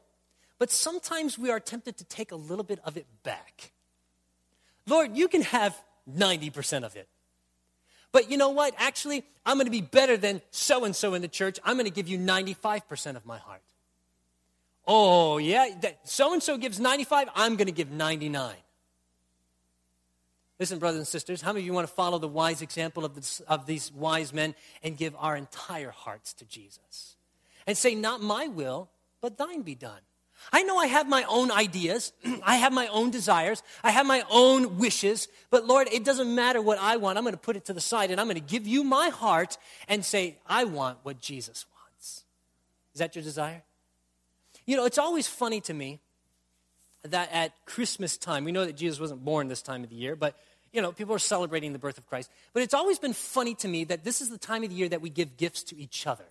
but 0.59 0.71
sometimes 0.71 1.39
we 1.39 1.51
are 1.51 1.61
tempted 1.61 1.97
to 1.99 2.05
take 2.05 2.33
a 2.33 2.37
little 2.37 2.65
bit 2.65 2.81
of 2.85 2.97
it 2.97 3.07
back. 3.23 3.71
Lord, 4.87 5.17
you 5.17 5.29
can 5.29 5.43
have 5.43 5.81
90% 6.13 6.85
of 6.85 6.97
it. 6.97 7.09
But 8.15 8.31
you 8.31 8.37
know 8.37 8.51
what? 8.51 8.77
Actually, 8.79 9.25
I'm 9.45 9.57
going 9.57 9.67
to 9.67 9.73
be 9.73 9.81
better 9.81 10.17
than 10.17 10.41
so 10.53 10.85
and 10.85 10.95
so 10.95 11.15
in 11.15 11.21
the 11.21 11.27
church. 11.27 11.59
I'm 11.65 11.75
going 11.75 11.87
to 11.87 11.91
give 11.91 12.07
you 12.07 12.17
95% 12.17 13.17
of 13.17 13.27
my 13.27 13.39
heart. 13.39 13.61
Oh, 14.87 15.39
yeah, 15.39 15.67
so 16.05 16.33
and 16.33 16.41
so 16.41 16.57
gives 16.57 16.79
95, 16.79 17.29
I'm 17.35 17.57
going 17.57 17.67
to 17.67 17.73
give 17.73 17.91
99. 17.91 18.55
Listen, 20.61 20.79
brothers 20.79 20.99
and 20.99 21.09
sisters, 21.09 21.43
how 21.43 21.53
many 21.53 21.63
of 21.63 21.67
you 21.67 21.73
want 21.73 21.89
to 21.89 21.93
follow 21.93 22.21
the 22.21 22.29
wise 22.29 22.63
example 22.63 23.05
of, 23.05 23.17
this, 23.17 23.41
of 23.41 23.67
these 23.67 23.91
wise 23.93 24.33
men 24.33 24.55
and 24.85 24.97
give 24.97 25.17
our 25.19 25.35
entire 25.35 25.91
hearts 25.91 26.35
to 26.35 26.45
Jesus? 26.45 27.17
And 27.67 27.77
say, 27.77 27.97
Not 27.97 28.23
my 28.23 28.47
will, 28.47 28.91
but 29.21 29.39
thine 29.39 29.63
be 29.63 29.75
done. 29.75 30.03
I 30.53 30.63
know 30.63 30.77
I 30.77 30.87
have 30.87 31.09
my 31.09 31.25
own 31.29 31.51
ideas, 31.51 32.13
I 32.43 32.57
have 32.57 32.73
my 32.73 32.87
own 32.89 33.11
desires, 33.11 33.63
I 33.83 33.91
have 33.91 34.07
my 34.07 34.25
own 34.31 34.79
wishes, 34.79 35.29
but 35.51 35.67
Lord, 35.67 35.89
it 35.93 36.05
doesn't 36.05 36.35
matter 36.35 36.61
what 36.61 36.79
I 36.79 36.97
want. 36.97 37.19
I'm 37.19 37.25
going 37.25 37.35
to 37.35 37.41
put 37.41 37.57
it 37.57 37.65
to 37.67 37.73
the 37.73 37.81
side 37.81 38.11
and 38.11 38.21
I'm 38.21 38.27
going 38.27 38.37
to 38.37 38.41
give 38.41 38.67
you 38.67 38.85
my 38.85 39.09
heart 39.09 39.59
and 39.89 40.05
say, 40.05 40.39
I 40.47 40.65
want 40.65 40.99
what 41.03 41.21
Jesus 41.21 41.67
wants. 41.75 42.25
Is 42.95 42.99
that 42.99 43.15
your 43.15 43.25
desire? 43.25 43.63
You 44.67 44.77
know, 44.77 44.85
it's 44.87 44.99
always 44.99 45.27
funny 45.27 45.61
to 45.63 45.75
me 45.75 46.01
that 47.03 47.31
at 47.33 47.53
Christmas 47.67 48.17
time, 48.17 48.45
we 48.45 48.53
know 48.53 48.65
that 48.65 48.77
Jesus 48.77 48.99
wasn't 48.99 49.25
born 49.25 49.49
this 49.49 49.63
time 49.63 49.85
of 49.85 49.91
the 49.91 49.97
year, 49.97 50.17
but 50.17 50.37
you 50.73 50.83
know, 50.83 50.91
people 50.91 51.15
are 51.15 51.21
celebrating 51.21 51.73
the 51.73 51.79
birth 51.79 51.99
of 51.99 52.07
Christ. 52.09 52.31
But 52.53 52.65
it's 52.65 52.75
always 52.75 52.99
been 52.99 53.13
funny 53.13 53.55
to 53.57 53.69
me 53.69 53.85
that 53.85 54.03
this 54.03 54.21
is 54.21 54.29
the 54.29 54.39
time 54.39 54.65
of 54.65 54.71
the 54.71 54.75
year 54.75 54.89
that 54.89 55.01
we 55.01 55.09
give 55.09 55.37
gifts 55.37 55.63
to 55.65 55.79
each 55.79 56.07
other. 56.07 56.25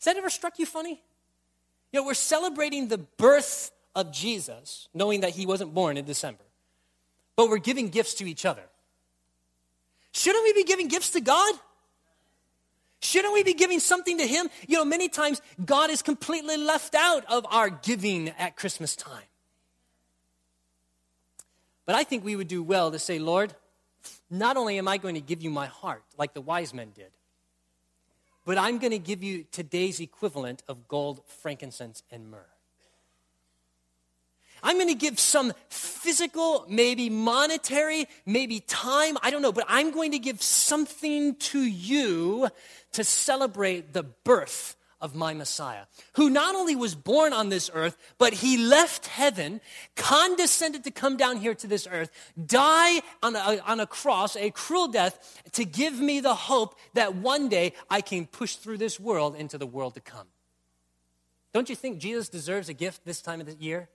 Has 0.00 0.06
that 0.06 0.16
ever 0.16 0.30
struck 0.30 0.58
you 0.58 0.64
funny? 0.64 1.02
You 1.92 2.00
know, 2.00 2.06
we're 2.06 2.14
celebrating 2.14 2.88
the 2.88 2.98
birth 2.98 3.70
of 3.94 4.12
Jesus, 4.12 4.88
knowing 4.94 5.20
that 5.20 5.30
he 5.30 5.44
wasn't 5.44 5.74
born 5.74 5.98
in 5.98 6.06
December, 6.06 6.44
but 7.36 7.50
we're 7.50 7.58
giving 7.58 7.90
gifts 7.90 8.14
to 8.14 8.28
each 8.28 8.46
other. 8.46 8.62
Shouldn't 10.12 10.42
we 10.42 10.54
be 10.54 10.64
giving 10.64 10.88
gifts 10.88 11.10
to 11.10 11.20
God? 11.20 11.54
Shouldn't 13.02 13.34
we 13.34 13.42
be 13.42 13.54
giving 13.54 13.78
something 13.78 14.18
to 14.18 14.26
Him? 14.26 14.48
You 14.66 14.78
know, 14.78 14.84
many 14.84 15.08
times 15.08 15.40
God 15.64 15.90
is 15.90 16.02
completely 16.02 16.56
left 16.56 16.94
out 16.94 17.24
of 17.30 17.46
our 17.50 17.70
giving 17.70 18.30
at 18.38 18.56
Christmas 18.56 18.96
time. 18.96 19.22
But 21.86 21.94
I 21.94 22.04
think 22.04 22.24
we 22.24 22.36
would 22.36 22.48
do 22.48 22.62
well 22.62 22.90
to 22.90 22.98
say, 22.98 23.18
Lord, 23.18 23.54
not 24.30 24.56
only 24.56 24.78
am 24.78 24.86
I 24.86 24.98
going 24.98 25.14
to 25.14 25.20
give 25.20 25.42
you 25.42 25.50
my 25.50 25.66
heart, 25.66 26.04
like 26.16 26.34
the 26.34 26.40
wise 26.40 26.72
men 26.72 26.92
did, 26.94 27.10
but 28.44 28.58
I'm 28.58 28.78
going 28.78 28.92
to 28.92 28.98
give 28.98 29.22
you 29.22 29.44
today's 29.50 30.00
equivalent 30.00 30.62
of 30.68 30.88
gold, 30.88 31.22
frankincense, 31.26 32.02
and 32.10 32.30
myrrh. 32.30 32.46
I'm 34.62 34.76
going 34.76 34.88
to 34.88 34.94
give 34.94 35.18
some 35.18 35.52
physical, 35.68 36.66
maybe 36.68 37.08
monetary, 37.08 38.06
maybe 38.26 38.60
time, 38.60 39.16
I 39.22 39.30
don't 39.30 39.42
know, 39.42 39.52
but 39.52 39.64
I'm 39.68 39.90
going 39.90 40.12
to 40.12 40.18
give 40.18 40.42
something 40.42 41.36
to 41.36 41.60
you 41.60 42.48
to 42.92 43.04
celebrate 43.04 43.92
the 43.92 44.02
birth 44.02 44.76
of 45.00 45.14
my 45.14 45.32
Messiah, 45.32 45.84
who 46.14 46.28
not 46.28 46.54
only 46.54 46.76
was 46.76 46.94
born 46.94 47.32
on 47.32 47.48
this 47.48 47.70
earth, 47.72 47.96
but 48.18 48.34
he 48.34 48.56
left 48.56 49.06
heaven, 49.06 49.60
condescended 49.96 50.84
to 50.84 50.90
come 50.90 51.16
down 51.16 51.38
here 51.38 51.54
to 51.54 51.66
this 51.66 51.88
earth, 51.90 52.10
die 52.46 53.00
on 53.22 53.34
a, 53.34 53.60
on 53.66 53.80
a 53.80 53.86
cross, 53.86 54.36
a 54.36 54.50
cruel 54.50 54.88
death, 54.88 55.42
to 55.52 55.64
give 55.64 55.98
me 55.98 56.20
the 56.20 56.34
hope 56.34 56.78
that 56.94 57.14
one 57.14 57.48
day 57.48 57.72
I 57.88 58.00
can 58.00 58.26
push 58.26 58.56
through 58.56 58.78
this 58.78 59.00
world 59.00 59.36
into 59.36 59.56
the 59.56 59.66
world 59.66 59.94
to 59.94 60.00
come. 60.00 60.26
Don't 61.52 61.68
you 61.68 61.76
think 61.76 61.98
Jesus 61.98 62.28
deserves 62.28 62.68
a 62.68 62.74
gift 62.74 63.04
this 63.04 63.22
time 63.22 63.40
of 63.40 63.46
the 63.46 63.54
year 63.54 63.88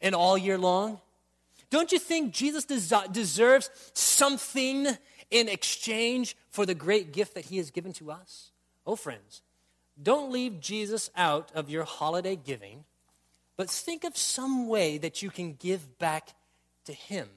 and 0.00 0.14
all 0.14 0.38
year 0.38 0.58
long? 0.58 1.00
Don't 1.70 1.90
you 1.90 1.98
think 1.98 2.32
Jesus 2.32 2.64
des- 2.64 3.08
deserves 3.10 3.70
something 3.94 4.86
in 5.30 5.48
exchange 5.48 6.36
for 6.50 6.66
the 6.66 6.74
great 6.74 7.12
gift 7.12 7.34
that 7.34 7.46
he 7.46 7.56
has 7.56 7.70
given 7.70 7.92
to 7.94 8.10
us? 8.10 8.52
Oh, 8.86 8.94
friends, 8.94 9.42
don't 10.00 10.32
leave 10.32 10.60
Jesus 10.60 11.10
out 11.16 11.50
of 11.54 11.70
your 11.70 11.84
holiday 11.84 12.36
giving, 12.36 12.84
but 13.56 13.70
think 13.70 14.04
of 14.04 14.16
some 14.16 14.68
way 14.68 14.98
that 14.98 15.22
you 15.22 15.30
can 15.30 15.54
give 15.54 15.98
back 15.98 16.34
to 16.86 16.92
him 16.92 17.28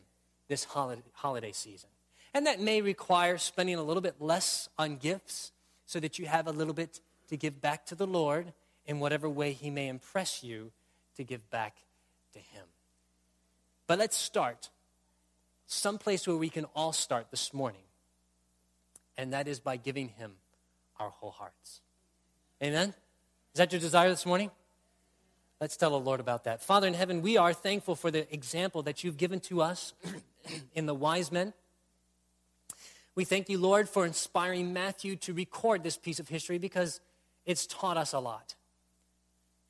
this 0.48 0.66
holiday 1.14 1.52
season. 1.52 1.90
And 2.34 2.46
that 2.48 2.60
may 2.60 2.82
require 2.82 3.38
spending 3.38 3.76
a 3.76 3.84
little 3.84 4.02
bit 4.02 4.16
less 4.20 4.70
on 4.78 4.98
gifts 4.98 5.52
so 5.86 6.00
that 6.00 6.20
you 6.20 6.26
have 6.26 6.48
a 6.48 6.52
little 6.52 6.74
bit 6.74 7.00
to 7.30 7.38
give 7.38 7.62
back 7.62 7.86
to 7.88 7.96
the 7.96 8.08
Lord 8.08 8.54
in 8.86 9.00
whatever 9.00 9.30
way 9.30 9.54
he 9.54 9.70
may 9.70 9.88
impress 9.88 10.44
you 10.44 10.72
to 11.16 11.24
give 11.24 11.50
back 11.50 11.78
to 12.34 12.40
him. 12.40 12.66
But 13.86 14.00
let's 14.00 14.18
start 14.18 14.70
someplace 15.66 16.28
where 16.28 16.38
we 16.38 16.50
can 16.50 16.66
all 16.76 16.94
start 16.94 17.32
this 17.32 17.54
morning 17.54 17.82
and 19.18 19.34
that 19.34 19.48
is 19.48 19.60
by 19.60 19.78
giving 19.78 20.10
Him 20.10 20.34
our 21.00 21.10
whole 21.10 21.32
hearts. 21.32 21.82
Amen? 22.62 22.90
Is 23.54 23.60
that 23.60 23.72
your 23.72 23.80
desire 23.80 24.10
this 24.10 24.26
morning? 24.26 24.50
Let's 25.62 25.78
tell 25.78 25.92
the 25.92 26.00
Lord 26.00 26.20
about 26.20 26.44
that. 26.46 26.62
Father 26.62 26.88
in 26.88 26.94
heaven, 26.94 27.22
we 27.22 27.38
are 27.38 27.54
thankful 27.54 27.96
for 27.96 28.12
the 28.12 28.32
example 28.34 28.84
that 28.84 29.04
you've 29.04 29.18
given 29.18 29.40
to 29.42 29.62
us 29.62 29.94
in 30.76 30.86
the 30.86 30.94
wise 30.94 31.32
men. 31.32 31.54
We 33.16 33.26
thank 33.26 33.50
you, 33.50 33.58
Lord, 33.58 33.90
for 33.90 34.06
inspiring 34.06 34.74
Matthew 34.74 35.16
to 35.18 35.34
record 35.34 35.84
this 35.84 35.98
piece 35.98 36.20
of 36.20 36.30
history 36.30 36.60
because 36.60 37.00
it's 37.46 37.66
taught 37.66 37.98
us 37.98 38.14
a 38.14 38.20
lot. 38.20 38.56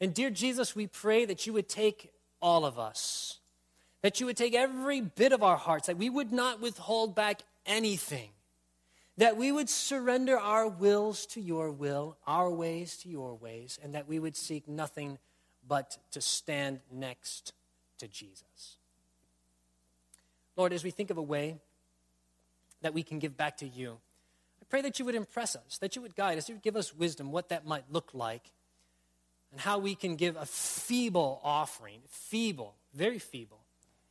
And 0.01 0.13
dear 0.13 0.29
Jesus, 0.29 0.75
we 0.75 0.87
pray 0.87 1.25
that 1.25 1.47
you 1.47 1.53
would 1.53 1.69
take 1.69 2.11
all 2.41 2.65
of 2.65 2.77
us, 2.77 3.39
that 4.01 4.19
you 4.19 4.25
would 4.25 4.37
take 4.37 4.53
every 4.53 5.01
bit 5.01 5.31
of 5.31 5.43
our 5.43 5.57
hearts, 5.57 5.87
that 5.87 5.97
we 5.97 6.09
would 6.09 6.31
not 6.31 6.61
withhold 6.61 7.15
back 7.15 7.41
anything 7.65 8.29
that 9.17 9.35
we 9.35 9.51
would 9.51 9.69
surrender 9.69 10.37
our 10.37 10.67
wills 10.67 11.25
to 11.25 11.41
your 11.41 11.71
will, 11.71 12.17
our 12.27 12.49
ways 12.49 12.97
to 12.97 13.09
your 13.09 13.35
ways, 13.35 13.79
and 13.83 13.95
that 13.95 14.07
we 14.07 14.19
would 14.19 14.35
seek 14.35 14.67
nothing 14.67 15.17
but 15.67 15.97
to 16.11 16.21
stand 16.21 16.79
next 16.91 17.53
to 17.97 18.07
Jesus. 18.07 18.77
Lord, 20.55 20.71
as 20.71 20.83
we 20.83 20.91
think 20.91 21.09
of 21.09 21.17
a 21.17 21.21
way 21.21 21.57
that 22.81 22.93
we 22.93 23.03
can 23.03 23.19
give 23.19 23.35
back 23.35 23.57
to 23.57 23.67
you, 23.67 23.97
I 24.61 24.65
pray 24.69 24.81
that 24.81 24.99
you 24.99 25.05
would 25.05 25.15
impress 25.15 25.55
us, 25.55 25.77
that 25.79 25.95
you 25.95 26.01
would 26.01 26.15
guide 26.15 26.37
us, 26.37 26.47
you 26.47 26.55
would 26.55 26.63
give 26.63 26.75
us 26.75 26.95
wisdom 26.95 27.31
what 27.31 27.49
that 27.49 27.65
might 27.65 27.85
look 27.91 28.11
like, 28.13 28.51
and 29.51 29.59
how 29.59 29.79
we 29.79 29.95
can 29.95 30.15
give 30.15 30.35
a 30.35 30.45
feeble 30.45 31.41
offering, 31.43 32.01
feeble, 32.07 32.75
very 32.93 33.19
feeble, 33.19 33.59